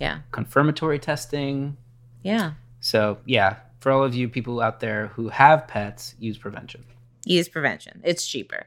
Yeah. 0.00 0.20
confirmatory 0.32 0.98
testing. 0.98 1.76
Yeah. 2.22 2.52
So 2.80 3.18
yeah, 3.26 3.56
for 3.80 3.92
all 3.92 4.02
of 4.04 4.14
you 4.14 4.28
people 4.28 4.60
out 4.60 4.80
there 4.80 5.08
who 5.08 5.28
have 5.28 5.66
pets, 5.68 6.14
use 6.18 6.36
prevention. 6.38 6.84
Use 7.24 7.48
prevention. 7.48 8.00
It's 8.04 8.26
cheaper. 8.26 8.66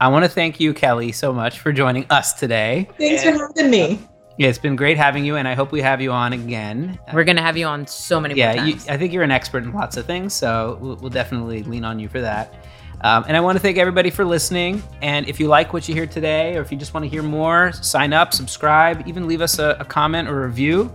I 0.00 0.08
want 0.08 0.24
to 0.24 0.28
thank 0.28 0.60
you, 0.60 0.74
Kelly, 0.74 1.12
so 1.12 1.32
much 1.32 1.60
for 1.60 1.72
joining 1.72 2.04
us 2.10 2.34
today. 2.34 2.88
Thanks 2.98 3.24
for 3.24 3.32
having 3.32 3.70
me. 3.70 4.06
Yeah, 4.38 4.48
it's 4.48 4.58
been 4.58 4.76
great 4.76 4.98
having 4.98 5.24
you, 5.24 5.36
and 5.36 5.48
I 5.48 5.54
hope 5.54 5.72
we 5.72 5.80
have 5.80 6.02
you 6.02 6.12
on 6.12 6.34
again. 6.34 6.98
We're 7.14 7.24
going 7.24 7.36
to 7.36 7.42
have 7.42 7.56
you 7.56 7.64
on 7.64 7.86
so 7.86 8.20
many 8.20 8.34
more 8.34 8.38
yeah, 8.38 8.64
you, 8.64 8.72
times. 8.72 8.88
I 8.88 8.98
think 8.98 9.14
you're 9.14 9.22
an 9.22 9.30
expert 9.30 9.62
in 9.62 9.72
lots 9.72 9.96
of 9.96 10.04
things, 10.04 10.34
so 10.34 10.78
we'll, 10.82 10.96
we'll 10.96 11.10
definitely 11.10 11.62
lean 11.62 11.84
on 11.86 11.98
you 11.98 12.08
for 12.08 12.20
that. 12.20 12.52
Um, 13.00 13.24
and 13.28 13.36
I 13.36 13.40
want 13.40 13.56
to 13.56 13.60
thank 13.60 13.78
everybody 13.78 14.10
for 14.10 14.24
listening. 14.24 14.82
And 15.00 15.28
if 15.28 15.40
you 15.40 15.48
like 15.48 15.72
what 15.72 15.88
you 15.88 15.94
hear 15.94 16.06
today, 16.06 16.56
or 16.56 16.60
if 16.60 16.70
you 16.70 16.76
just 16.76 16.92
want 16.92 17.04
to 17.04 17.08
hear 17.08 17.22
more, 17.22 17.72
sign 17.72 18.12
up, 18.12 18.34
subscribe, 18.34 19.06
even 19.06 19.26
leave 19.26 19.40
us 19.40 19.58
a, 19.58 19.76
a 19.80 19.84
comment 19.84 20.28
or 20.28 20.42
review. 20.42 20.94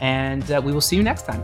And 0.00 0.50
uh, 0.50 0.60
we 0.62 0.72
will 0.72 0.80
see 0.80 0.96
you 0.96 1.02
next 1.02 1.22
time. 1.22 1.42